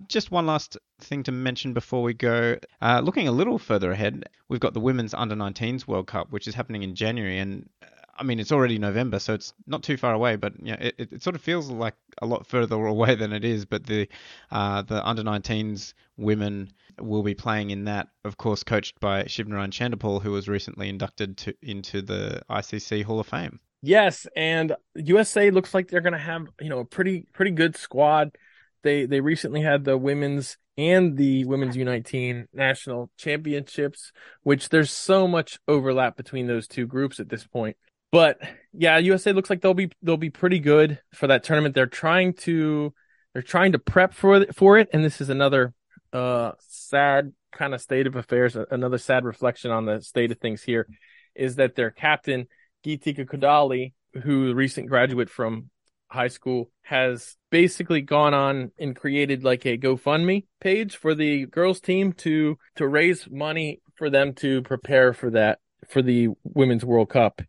just 0.08 0.32
one 0.32 0.44
last 0.44 0.76
thing 1.00 1.22
to 1.22 1.30
mention 1.30 1.72
before 1.72 2.02
we 2.02 2.14
go. 2.14 2.58
looking 3.00 3.28
a 3.28 3.32
little 3.32 3.60
further 3.60 3.92
ahead, 3.92 4.24
we've 4.48 4.58
got 4.58 4.74
the 4.74 4.80
Women's 4.80 5.14
Under 5.14 5.36
19s 5.36 5.86
World 5.86 6.08
Cup, 6.08 6.32
which 6.32 6.48
is 6.48 6.54
happening 6.56 6.82
in 6.82 6.96
January, 6.96 7.38
and 7.38 7.68
I 8.14 8.24
mean, 8.24 8.38
it's 8.38 8.52
already 8.52 8.78
November, 8.78 9.18
so 9.18 9.34
it's 9.34 9.54
not 9.66 9.82
too 9.82 9.96
far 9.96 10.12
away, 10.12 10.36
but 10.36 10.60
know, 10.62 10.76
it, 10.78 10.94
it, 10.98 11.22
sort 11.22 11.34
of 11.34 11.40
feels 11.40 11.70
like 11.70 11.94
a 12.20 12.26
lot 12.26 12.46
further 12.46 12.74
away 12.86 13.14
than 13.14 13.32
it 13.32 13.44
is. 13.44 13.64
But 13.64 13.86
the 13.86 14.08
uh, 14.50 14.82
the 14.82 15.06
under 15.06 15.22
19s 15.22 15.94
women 16.16 16.72
will 17.00 17.22
be 17.22 17.34
playing 17.34 17.70
in 17.70 17.84
that, 17.84 18.08
of 18.24 18.36
course, 18.36 18.62
coached 18.62 19.00
by 19.00 19.24
Shivnarine 19.24 19.70
Chanderpaul, 19.70 20.22
who 20.22 20.32
was 20.32 20.48
recently 20.48 20.88
inducted 20.88 21.38
to, 21.38 21.54
into 21.62 22.02
the 22.02 22.42
ICC 22.50 23.04
Hall 23.04 23.18
of 23.18 23.26
Fame. 23.26 23.60
Yes, 23.82 24.26
and 24.36 24.76
USA 24.94 25.50
looks 25.50 25.74
like 25.74 25.88
they're 25.88 26.00
going 26.00 26.12
to 26.12 26.18
have 26.18 26.46
you 26.60 26.68
know 26.68 26.80
a 26.80 26.84
pretty 26.84 27.26
pretty 27.32 27.50
good 27.50 27.76
squad. 27.76 28.36
They 28.82 29.06
they 29.06 29.20
recently 29.20 29.62
had 29.62 29.84
the 29.84 29.96
women's 29.96 30.58
and 30.78 31.16
the 31.16 31.44
women's 31.44 31.76
U19 31.76 32.46
national 32.52 33.10
championships, 33.18 34.12
which 34.42 34.70
there's 34.70 34.90
so 34.90 35.28
much 35.28 35.58
overlap 35.68 36.16
between 36.16 36.46
those 36.46 36.66
two 36.66 36.86
groups 36.86 37.20
at 37.20 37.28
this 37.28 37.46
point. 37.46 37.76
But 38.12 38.38
yeah, 38.72 38.98
USA 38.98 39.32
looks 39.32 39.50
like 39.50 39.62
they'll 39.62 39.74
be 39.74 39.90
they'll 40.02 40.16
be 40.16 40.30
pretty 40.30 40.60
good 40.60 41.00
for 41.14 41.26
that 41.26 41.42
tournament. 41.42 41.74
They're 41.74 41.86
trying 41.86 42.34
to 42.34 42.94
they're 43.32 43.42
trying 43.42 43.72
to 43.72 43.78
prep 43.78 44.14
for 44.14 44.46
for 44.52 44.78
it, 44.78 44.88
and 44.92 45.04
this 45.04 45.20
is 45.20 45.30
another 45.30 45.74
uh 46.12 46.52
sad 46.68 47.32
kind 47.52 47.74
of 47.74 47.80
state 47.80 48.06
of 48.06 48.14
affairs. 48.14 48.56
Another 48.70 48.98
sad 48.98 49.24
reflection 49.24 49.70
on 49.70 49.86
the 49.86 50.02
state 50.02 50.30
of 50.30 50.38
things 50.38 50.62
here 50.62 50.86
is 51.34 51.56
that 51.56 51.74
their 51.74 51.90
captain 51.90 52.46
Geetika 52.84 53.24
Kodali, 53.24 53.94
who 54.22 54.52
recent 54.52 54.88
graduate 54.88 55.30
from 55.30 55.70
High 56.08 56.28
School 56.28 56.70
has 56.82 57.36
basically 57.50 58.02
gone 58.02 58.34
on 58.34 58.72
and 58.78 58.94
created 58.94 59.42
like 59.42 59.64
a 59.64 59.78
GoFundMe 59.78 60.44
page 60.60 60.96
for 60.96 61.14
the 61.14 61.46
girls 61.46 61.80
team 61.80 62.12
to 62.14 62.58
to 62.76 62.86
raise 62.86 63.26
money 63.30 63.80
for 63.94 64.10
them 64.10 64.34
to 64.34 64.60
prepare 64.62 65.14
for 65.14 65.30
that 65.30 65.58
for 65.88 66.02
the 66.02 66.28
Women's 66.44 66.84
World 66.84 67.08
Cup, 67.08 67.40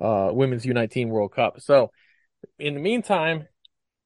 uh, 0.00 0.30
Women's 0.32 0.64
U19 0.64 1.08
World 1.08 1.32
Cup. 1.32 1.60
So 1.60 1.90
in 2.58 2.74
the 2.74 2.80
meantime, 2.80 3.46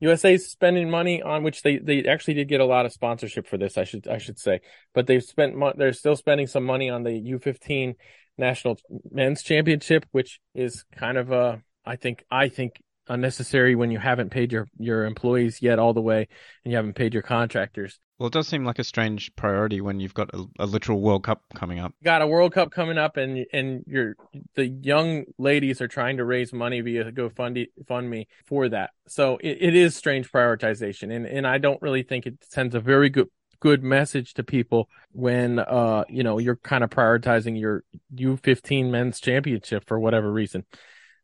USA's 0.00 0.50
spending 0.50 0.90
money 0.90 1.22
on 1.22 1.42
which 1.42 1.62
they, 1.62 1.78
they 1.78 2.04
actually 2.04 2.35
did 2.35 2.48
get 2.48 2.61
a 2.61 2.66
lot 2.66 2.85
of 2.85 2.92
sponsorship 2.92 3.46
for 3.46 3.57
this. 3.57 3.78
I 3.78 3.85
should 3.85 4.07
I 4.09 4.18
should 4.18 4.38
say, 4.38 4.61
but 4.92 5.07
they've 5.07 5.22
spent 5.22 5.54
they're 5.76 5.92
still 5.92 6.16
spending 6.16 6.46
some 6.46 6.64
money 6.64 6.90
on 6.90 7.04
the 7.04 7.11
U15 7.11 7.94
national 8.37 8.78
men's 9.11 9.42
championship, 9.42 10.04
which 10.12 10.40
is 10.54 10.85
kind 10.96 11.16
of 11.16 11.30
a 11.30 11.62
I 11.87 11.96
think 11.96 12.24
I 12.30 12.48
think 12.48 12.80
unnecessary 13.08 13.74
when 13.74 13.90
you 13.90 13.98
haven't 13.98 14.30
paid 14.30 14.52
your 14.52 14.66
your 14.78 15.04
employees 15.04 15.60
yet 15.60 15.78
all 15.78 15.92
the 15.92 16.00
way 16.00 16.28
and 16.64 16.72
you 16.72 16.76
haven't 16.76 16.94
paid 16.94 17.14
your 17.14 17.22
contractors. 17.22 18.00
Well, 18.18 18.28
it 18.28 18.32
does 18.32 18.46
seem 18.46 18.64
like 18.64 18.78
a 18.78 18.84
strange 18.84 19.34
priority 19.34 19.80
when 19.80 19.98
you've 19.98 20.14
got 20.14 20.32
a, 20.32 20.44
a 20.60 20.66
literal 20.66 21.00
World 21.00 21.24
Cup 21.24 21.42
coming 21.54 21.80
up. 21.80 21.92
got 22.04 22.22
a 22.22 22.26
World 22.26 22.52
Cup 22.52 22.70
coming 22.70 22.96
up, 22.96 23.16
and 23.16 23.44
and 23.52 23.82
your 23.86 24.14
the 24.54 24.68
young 24.68 25.24
ladies 25.36 25.80
are 25.80 25.88
trying 25.88 26.18
to 26.18 26.24
raise 26.24 26.52
money 26.52 26.80
via 26.80 27.10
GoFundMe 27.10 28.26
for 28.46 28.68
that. 28.68 28.90
So 29.08 29.38
it, 29.38 29.58
it 29.60 29.74
is 29.74 29.96
strange 29.96 30.30
prioritization, 30.30 31.14
and 31.14 31.26
and 31.26 31.46
I 31.46 31.58
don't 31.58 31.82
really 31.82 32.04
think 32.04 32.26
it 32.26 32.36
sends 32.48 32.74
a 32.74 32.80
very 32.80 33.10
good 33.10 33.28
good 33.60 33.82
message 33.82 34.34
to 34.34 34.44
people 34.44 34.90
when 35.12 35.58
uh 35.58 36.04
you 36.08 36.22
know 36.22 36.38
you're 36.38 36.56
kind 36.56 36.84
of 36.84 36.90
prioritizing 36.90 37.58
your 37.58 37.82
U15 38.14 38.90
men's 38.90 39.20
championship 39.20 39.84
for 39.86 39.98
whatever 39.98 40.30
reason. 40.30 40.64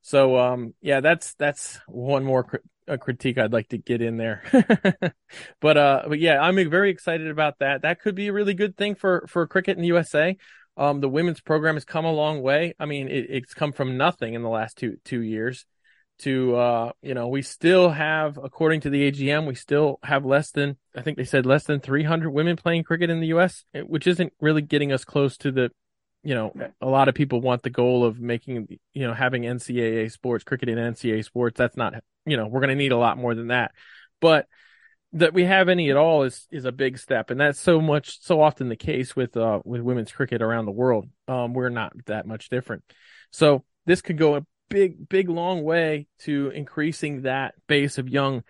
So 0.02 0.38
um 0.38 0.74
yeah, 0.80 1.00
that's 1.00 1.34
that's 1.34 1.78
one 1.86 2.24
more 2.24 2.44
cr- 2.44 2.56
a 2.88 2.98
critique 2.98 3.38
I'd 3.38 3.52
like 3.52 3.68
to 3.68 3.78
get 3.78 4.00
in 4.02 4.16
there. 4.16 4.42
but 5.60 5.76
uh 5.76 6.04
but 6.08 6.18
yeah, 6.18 6.40
I'm 6.40 6.56
very 6.70 6.90
excited 6.90 7.28
about 7.28 7.58
that. 7.60 7.82
That 7.82 8.00
could 8.00 8.14
be 8.14 8.28
a 8.28 8.32
really 8.32 8.54
good 8.54 8.76
thing 8.76 8.94
for 8.94 9.24
for 9.28 9.46
cricket 9.46 9.76
in 9.76 9.82
the 9.82 9.88
USA. 9.88 10.36
Um 10.76 11.00
the 11.00 11.08
women's 11.08 11.40
program 11.40 11.76
has 11.76 11.84
come 11.84 12.04
a 12.04 12.12
long 12.12 12.42
way. 12.42 12.74
I 12.78 12.86
mean, 12.86 13.08
it, 13.08 13.26
it's 13.28 13.54
come 13.54 13.72
from 13.72 13.96
nothing 13.96 14.34
in 14.34 14.42
the 14.42 14.48
last 14.48 14.78
two 14.78 14.96
two 15.04 15.20
years 15.20 15.66
to 16.20 16.56
uh 16.56 16.92
you 17.02 17.14
know, 17.14 17.28
we 17.28 17.42
still 17.42 17.90
have 17.90 18.38
according 18.42 18.80
to 18.82 18.90
the 18.90 19.06
AGM, 19.06 19.46
we 19.46 19.54
still 19.54 19.98
have 20.02 20.24
less 20.24 20.50
than 20.50 20.76
I 20.96 21.02
think 21.02 21.18
they 21.18 21.24
said 21.24 21.46
less 21.46 21.64
than 21.64 21.80
300 21.80 22.30
women 22.30 22.56
playing 22.56 22.84
cricket 22.84 23.10
in 23.10 23.20
the 23.20 23.28
US, 23.28 23.64
which 23.74 24.06
isn't 24.06 24.32
really 24.40 24.62
getting 24.62 24.92
us 24.92 25.04
close 25.04 25.36
to 25.38 25.52
the 25.52 25.70
you 26.22 26.34
know, 26.34 26.52
a 26.80 26.86
lot 26.86 27.08
of 27.08 27.14
people 27.14 27.40
want 27.40 27.62
the 27.62 27.70
goal 27.70 28.04
of 28.04 28.20
making, 28.20 28.78
you 28.92 29.06
know, 29.06 29.14
having 29.14 29.42
NCAA 29.42 30.10
sports, 30.10 30.44
cricket 30.44 30.68
and 30.68 30.78
NCAA 30.78 31.24
sports. 31.24 31.56
That's 31.56 31.76
not, 31.76 31.94
you 32.26 32.36
know, 32.36 32.46
we're 32.46 32.60
going 32.60 32.68
to 32.70 32.74
need 32.74 32.92
a 32.92 32.98
lot 32.98 33.18
more 33.18 33.34
than 33.34 33.48
that. 33.48 33.72
But 34.20 34.46
that 35.12 35.34
we 35.34 35.44
have 35.44 35.68
any 35.68 35.90
at 35.90 35.96
all 35.96 36.22
is 36.22 36.46
is 36.50 36.64
a 36.64 36.72
big 36.72 36.98
step, 36.98 37.30
and 37.30 37.40
that's 37.40 37.58
so 37.58 37.80
much 37.80 38.20
so 38.22 38.40
often 38.40 38.68
the 38.68 38.76
case 38.76 39.16
with 39.16 39.36
uh 39.36 39.60
with 39.64 39.80
women's 39.80 40.12
cricket 40.12 40.40
around 40.40 40.66
the 40.66 40.72
world. 40.72 41.08
Um, 41.26 41.52
we're 41.52 41.68
not 41.68 41.92
that 42.06 42.26
much 42.26 42.48
different. 42.48 42.84
So 43.32 43.64
this 43.86 44.02
could 44.02 44.18
go 44.18 44.36
a 44.36 44.46
big, 44.68 45.08
big, 45.08 45.28
long 45.28 45.62
way 45.62 46.06
to 46.20 46.50
increasing 46.50 47.22
that 47.22 47.54
base 47.66 47.98
of 47.98 48.08
young 48.08 48.44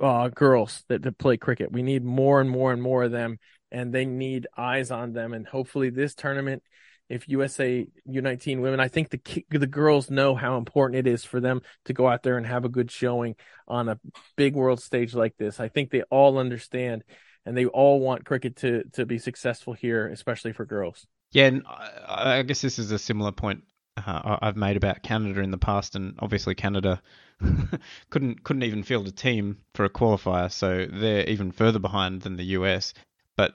uh, 0.00 0.28
girls 0.28 0.84
that, 0.88 1.02
that 1.02 1.18
play 1.18 1.36
cricket. 1.36 1.72
We 1.72 1.82
need 1.82 2.04
more 2.04 2.40
and 2.40 2.50
more 2.50 2.72
and 2.72 2.82
more 2.82 3.04
of 3.04 3.12
them, 3.12 3.38
and 3.70 3.92
they 3.92 4.04
need 4.04 4.46
eyes 4.56 4.90
on 4.90 5.12
them. 5.12 5.32
And 5.32 5.46
hopefully, 5.46 5.90
this 5.90 6.14
tournament 6.14 6.62
if 7.08 7.28
USA 7.28 7.86
U19 8.08 8.60
women, 8.60 8.80
I 8.80 8.88
think 8.88 9.10
the 9.10 9.44
the 9.50 9.66
girls 9.66 10.10
know 10.10 10.34
how 10.34 10.56
important 10.56 11.06
it 11.06 11.10
is 11.10 11.24
for 11.24 11.40
them 11.40 11.62
to 11.84 11.92
go 11.92 12.08
out 12.08 12.22
there 12.22 12.36
and 12.36 12.46
have 12.46 12.64
a 12.64 12.68
good 12.68 12.90
showing 12.90 13.36
on 13.68 13.88
a 13.88 14.00
big 14.36 14.54
world 14.54 14.80
stage 14.80 15.14
like 15.14 15.36
this. 15.36 15.60
I 15.60 15.68
think 15.68 15.90
they 15.90 16.02
all 16.02 16.38
understand 16.38 17.04
and 17.46 17.56
they 17.56 17.66
all 17.66 18.00
want 18.00 18.24
cricket 18.24 18.56
to 18.56 18.84
to 18.92 19.06
be 19.06 19.18
successful 19.18 19.72
here, 19.72 20.08
especially 20.08 20.52
for 20.52 20.64
girls. 20.64 21.06
Yeah, 21.32 21.46
and 21.46 21.62
I 22.08 22.42
guess 22.42 22.60
this 22.60 22.78
is 22.78 22.90
a 22.90 22.98
similar 22.98 23.32
point 23.32 23.64
uh, 23.96 24.38
I've 24.40 24.56
made 24.56 24.76
about 24.76 25.02
Canada 25.02 25.40
in 25.40 25.50
the 25.50 25.58
past, 25.58 25.94
and 25.94 26.14
obviously 26.18 26.54
Canada 26.54 27.02
couldn't 28.10 28.42
couldn't 28.44 28.62
even 28.62 28.82
field 28.82 29.06
a 29.08 29.12
team 29.12 29.58
for 29.74 29.84
a 29.84 29.90
qualifier, 29.90 30.50
so 30.50 30.86
they're 30.90 31.28
even 31.28 31.52
further 31.52 31.78
behind 31.78 32.22
than 32.22 32.36
the 32.36 32.44
US. 32.44 32.94
But 33.36 33.54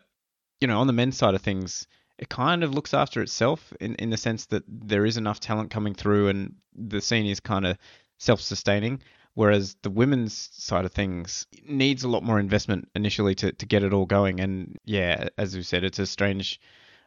you 0.61 0.67
know, 0.67 0.79
on 0.79 0.87
the 0.87 0.93
men's 0.93 1.17
side 1.17 1.35
of 1.35 1.41
things, 1.41 1.87
it 2.19 2.27
kind 2.27 2.63
of 2.63 2.73
looks 2.73 2.93
after 2.93 3.21
itself 3.21 3.73
in, 3.79 3.95
in 3.95 4.09
the 4.09 4.17
sense 4.17 4.45
that 4.47 4.63
there 4.67 5.05
is 5.05 5.15
enough 5.15 5.39
talent 5.39 5.71
coming 5.71 5.95
through 5.95 6.27
and 6.27 6.55
the 6.75 6.99
scene 6.99 7.25
is 7.25 7.39
kind 7.39 7.65
of 7.65 7.77
self 8.17 8.41
sustaining. 8.41 9.01
Whereas 9.35 9.77
the 9.83 9.89
women's 9.89 10.49
side 10.51 10.83
of 10.83 10.91
things 10.91 11.47
needs 11.65 12.03
a 12.03 12.09
lot 12.09 12.23
more 12.23 12.39
investment 12.39 12.89
initially 12.93 13.35
to, 13.35 13.53
to 13.53 13.65
get 13.65 13.83
it 13.83 13.93
all 13.93 14.05
going. 14.05 14.41
And 14.41 14.77
yeah, 14.83 15.29
as 15.37 15.55
you 15.55 15.63
said, 15.63 15.85
it's 15.85 15.99
a 15.99 16.05
strange, 16.05 16.59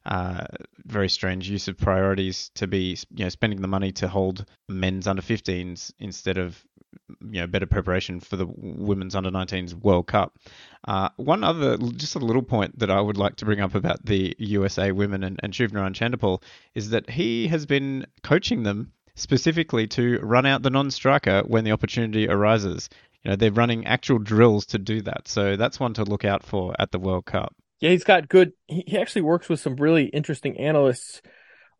uh, 0.04 0.46
very 0.84 1.08
strange 1.08 1.48
use 1.48 1.68
of 1.68 1.76
priorities 1.78 2.50
to 2.54 2.66
be 2.66 2.96
you 3.14 3.24
know 3.24 3.28
spending 3.28 3.60
the 3.60 3.68
money 3.68 3.92
to 3.92 4.08
hold 4.08 4.44
men's 4.68 5.06
under 5.06 5.22
15s 5.22 5.92
instead 5.98 6.38
of 6.38 6.62
you 7.20 7.40
know 7.40 7.46
better 7.46 7.66
preparation 7.66 8.20
for 8.20 8.36
the 8.36 8.46
women's 8.46 9.14
under 9.14 9.30
19s 9.30 9.74
World 9.74 10.06
Cup. 10.06 10.36
Uh, 10.86 11.08
one 11.16 11.44
other, 11.44 11.76
just 11.76 12.16
a 12.16 12.18
little 12.18 12.42
point 12.42 12.78
that 12.78 12.90
I 12.90 13.00
would 13.00 13.16
like 13.16 13.36
to 13.36 13.44
bring 13.44 13.60
up 13.60 13.74
about 13.74 14.04
the 14.04 14.34
USA 14.38 14.92
women 14.92 15.24
and, 15.24 15.38
and 15.42 15.52
Shivnarine 15.52 15.94
Chanderpaul 15.94 16.42
is 16.74 16.90
that 16.90 17.08
he 17.08 17.48
has 17.48 17.66
been 17.66 18.06
coaching 18.22 18.62
them 18.62 18.92
specifically 19.14 19.86
to 19.86 20.18
run 20.20 20.46
out 20.46 20.62
the 20.62 20.70
non-striker 20.70 21.42
when 21.46 21.64
the 21.64 21.72
opportunity 21.72 22.28
arises. 22.28 22.88
You 23.22 23.30
know, 23.30 23.36
they're 23.36 23.52
running 23.52 23.86
actual 23.86 24.18
drills 24.18 24.66
to 24.66 24.78
do 24.78 25.02
that, 25.02 25.28
so 25.28 25.56
that's 25.56 25.78
one 25.78 25.94
to 25.94 26.04
look 26.04 26.24
out 26.24 26.42
for 26.42 26.74
at 26.78 26.90
the 26.90 26.98
World 26.98 27.24
Cup. 27.26 27.54
Yeah, 27.82 27.90
he's 27.90 28.04
got 28.04 28.28
good. 28.28 28.52
He 28.68 28.96
actually 28.96 29.22
works 29.22 29.48
with 29.48 29.58
some 29.58 29.74
really 29.74 30.04
interesting 30.04 30.56
analysts, 30.56 31.20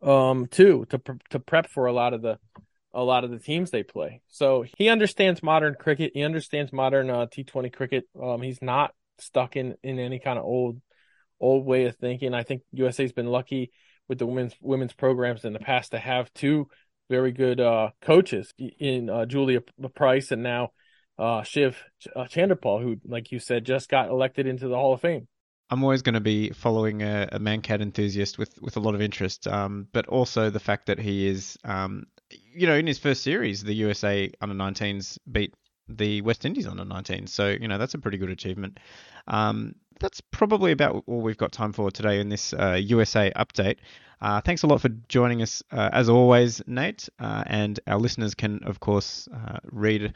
um, 0.01 0.47
too, 0.47 0.85
to 0.89 1.01
to 1.29 1.39
prep 1.39 1.69
for 1.69 1.85
a 1.85 1.93
lot 1.93 2.13
of 2.13 2.21
the 2.21 2.37
a 2.93 3.01
lot 3.01 3.23
of 3.23 3.31
the 3.31 3.39
teams 3.39 3.71
they 3.71 3.83
play. 3.83 4.21
So 4.27 4.65
he 4.77 4.89
understands 4.89 5.41
modern 5.41 5.75
cricket. 5.75 6.11
He 6.13 6.23
understands 6.23 6.73
modern 6.73 7.09
uh, 7.09 7.27
T20 7.27 7.71
cricket. 7.71 8.03
Um, 8.21 8.41
he's 8.41 8.61
not 8.61 8.93
stuck 9.17 9.55
in, 9.55 9.75
in 9.81 9.97
any 9.97 10.19
kind 10.19 10.37
of 10.37 10.43
old 10.43 10.81
old 11.39 11.65
way 11.65 11.85
of 11.85 11.95
thinking. 11.95 12.33
I 12.33 12.43
think 12.43 12.63
USA's 12.73 13.13
been 13.13 13.27
lucky 13.27 13.71
with 14.09 14.19
the 14.19 14.25
women's 14.25 14.55
women's 14.59 14.93
programs 14.93 15.45
in 15.45 15.53
the 15.53 15.59
past 15.59 15.91
to 15.91 15.99
have 15.99 16.33
two 16.33 16.67
very 17.09 17.31
good 17.31 17.61
uh, 17.61 17.91
coaches 18.01 18.53
in 18.57 19.09
uh, 19.09 19.25
Julia 19.25 19.61
Price 19.95 20.31
and 20.31 20.43
now 20.43 20.71
uh, 21.17 21.43
Shiv 21.43 21.81
uh, 22.13 22.25
Chanderpaul, 22.25 22.81
who, 22.83 22.97
like 23.05 23.31
you 23.31 23.39
said, 23.39 23.65
just 23.65 23.87
got 23.87 24.09
elected 24.09 24.47
into 24.47 24.67
the 24.67 24.75
Hall 24.75 24.93
of 24.93 24.99
Fame. 24.99 25.29
I'm 25.69 25.83
always 25.83 26.01
going 26.01 26.13
to 26.13 26.21
be 26.21 26.49
following 26.51 27.01
a, 27.01 27.29
a 27.31 27.39
Mankad 27.39 27.81
enthusiast 27.81 28.37
with, 28.37 28.61
with 28.61 28.77
a 28.77 28.79
lot 28.79 28.95
of 28.95 29.01
interest, 29.01 29.47
um, 29.47 29.87
but 29.91 30.05
also 30.07 30.49
the 30.49 30.59
fact 30.59 30.85
that 30.85 30.99
he 30.99 31.27
is 31.27 31.57
um, 31.63 32.05
you 32.53 32.67
know, 32.67 32.75
in 32.75 32.87
his 32.87 32.99
first 32.99 33.23
series, 33.23 33.63
the 33.63 33.73
USA 33.75 34.31
under 34.41 34.55
19s 34.55 35.17
beat 35.31 35.53
the 35.87 36.21
West 36.21 36.45
Indies 36.45 36.67
under 36.67 36.83
19s. 36.83 37.29
So, 37.29 37.49
you 37.49 37.67
know, 37.67 37.77
that's 37.77 37.93
a 37.93 37.99
pretty 37.99 38.17
good 38.17 38.29
achievement. 38.29 38.79
Um, 39.27 39.75
that's 39.99 40.21
probably 40.21 40.71
about 40.71 41.03
all 41.07 41.21
we've 41.21 41.37
got 41.37 41.51
time 41.51 41.73
for 41.73 41.91
today 41.91 42.19
in 42.19 42.29
this 42.29 42.53
uh, 42.53 42.79
USA 42.81 43.31
update. 43.35 43.77
Uh, 44.21 44.41
thanks 44.41 44.63
a 44.63 44.67
lot 44.67 44.81
for 44.81 44.89
joining 45.09 45.41
us, 45.41 45.61
uh, 45.71 45.89
as 45.91 46.09
always, 46.09 46.61
Nate. 46.65 47.09
Uh, 47.19 47.43
and 47.45 47.79
our 47.87 47.99
listeners 47.99 48.33
can, 48.33 48.63
of 48.63 48.79
course, 48.79 49.27
uh, 49.33 49.57
read 49.71 50.13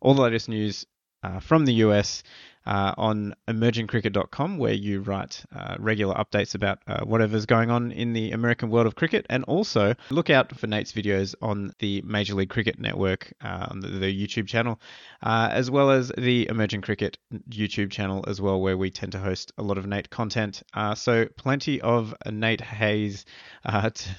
all 0.00 0.14
the 0.14 0.22
latest 0.22 0.48
news 0.48 0.86
uh, 1.22 1.38
from 1.38 1.64
the 1.66 1.74
US 1.74 2.22
uh, 2.66 2.94
on 2.96 3.34
emergingcricket.com, 3.48 4.58
where 4.58 4.72
you 4.72 5.00
write 5.00 5.44
uh, 5.54 5.76
regular 5.78 6.14
updates 6.14 6.54
about 6.54 6.78
uh, 6.86 7.04
whatever's 7.04 7.46
going 7.46 7.70
on 7.70 7.92
in 7.92 8.12
the 8.12 8.30
American 8.30 8.70
world 8.70 8.86
of 8.86 8.94
cricket. 8.94 9.26
And 9.28 9.44
also 9.44 9.94
look 10.10 10.30
out 10.30 10.56
for 10.56 10.66
Nate's 10.66 10.92
videos 10.92 11.34
on 11.42 11.72
the 11.78 12.02
Major 12.02 12.34
League 12.34 12.50
Cricket 12.50 12.78
Network, 12.78 13.32
uh, 13.42 13.66
on 13.70 13.80
the, 13.80 13.88
the, 13.88 14.12
YouTube 14.12 14.46
channel, 14.46 14.80
uh, 15.22 15.48
as 15.50 15.70
well 15.70 15.90
as 15.90 16.12
the 16.16 16.48
Emerging 16.48 16.82
Cricket 16.82 17.18
YouTube 17.48 17.90
channel 17.90 18.24
as 18.28 18.40
well, 18.40 18.60
where 18.60 18.76
we 18.76 18.90
tend 18.90 19.12
to 19.12 19.18
host 19.18 19.52
a 19.58 19.62
lot 19.62 19.78
of 19.78 19.86
Nate 19.86 20.10
content. 20.10 20.62
Uh, 20.74 20.94
so 20.94 21.26
plenty 21.36 21.80
of 21.80 22.14
Nate 22.30 22.60
Hays 22.60 23.24
t- 23.94 24.10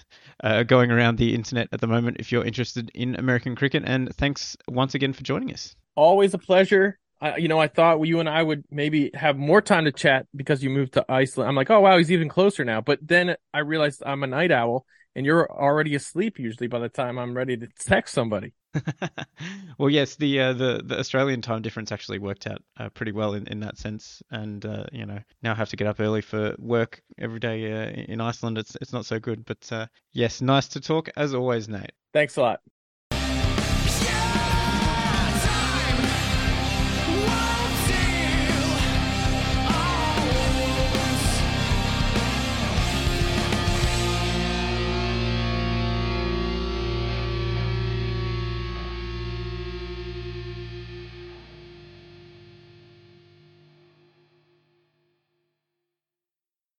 going 0.67 0.91
around 0.91 1.17
the 1.17 1.33
internet 1.33 1.69
at 1.71 1.79
the 1.79 1.87
moment 1.87 2.17
if 2.19 2.31
you're 2.31 2.43
interested 2.43 2.91
in 2.93 3.15
American 3.15 3.55
cricket. 3.55 3.83
And 3.85 4.13
thanks 4.15 4.57
once 4.67 4.95
again 4.95 5.13
for 5.13 5.23
joining 5.23 5.53
us. 5.53 5.75
Always 5.95 6.33
a 6.33 6.39
pleasure. 6.39 6.97
I, 7.23 7.37
you 7.37 7.47
know, 7.47 7.57
I 7.57 7.69
thought 7.69 8.01
you 8.01 8.19
and 8.19 8.27
I 8.27 8.43
would 8.43 8.65
maybe 8.69 9.09
have 9.13 9.37
more 9.37 9.61
time 9.61 9.85
to 9.85 9.93
chat 9.93 10.27
because 10.35 10.61
you 10.61 10.69
moved 10.69 10.93
to 10.93 11.05
Iceland. 11.07 11.47
I'm 11.47 11.55
like, 11.55 11.69
oh 11.69 11.79
wow, 11.79 11.97
he's 11.97 12.11
even 12.11 12.27
closer 12.27 12.65
now. 12.65 12.81
But 12.81 12.99
then 13.01 13.37
I 13.53 13.59
realized 13.59 14.03
I'm 14.05 14.23
a 14.23 14.27
night 14.27 14.51
owl, 14.51 14.85
and 15.15 15.25
you're 15.25 15.49
already 15.49 15.95
asleep 15.95 16.37
usually 16.37 16.67
by 16.67 16.79
the 16.79 16.89
time 16.89 17.17
I'm 17.17 17.33
ready 17.33 17.55
to 17.55 17.67
text 17.79 18.13
somebody. 18.13 18.53
well, 19.77 19.89
yes, 19.89 20.17
the 20.17 20.37
uh, 20.37 20.53
the 20.53 20.81
the 20.83 20.99
Australian 20.99 21.41
time 21.41 21.61
difference 21.61 21.93
actually 21.93 22.19
worked 22.19 22.45
out 22.45 22.61
uh, 22.77 22.89
pretty 22.89 23.13
well 23.13 23.35
in, 23.35 23.47
in 23.47 23.61
that 23.61 23.77
sense, 23.77 24.21
and 24.29 24.65
uh, 24.65 24.83
you 24.91 25.05
know 25.05 25.19
now 25.41 25.53
I 25.53 25.55
have 25.55 25.69
to 25.69 25.77
get 25.77 25.87
up 25.87 26.01
early 26.01 26.21
for 26.21 26.55
work 26.59 27.01
every 27.17 27.39
day 27.39 27.71
uh, 27.71 27.89
in 28.11 28.19
Iceland. 28.19 28.57
It's 28.57 28.75
it's 28.81 28.91
not 28.91 29.05
so 29.05 29.17
good, 29.17 29.45
but 29.45 29.71
uh, 29.71 29.87
yes, 30.11 30.41
nice 30.41 30.67
to 30.69 30.81
talk 30.81 31.07
as 31.15 31.33
always, 31.33 31.69
Nate. 31.69 31.93
Thanks 32.11 32.35
a 32.35 32.41
lot. 32.41 32.59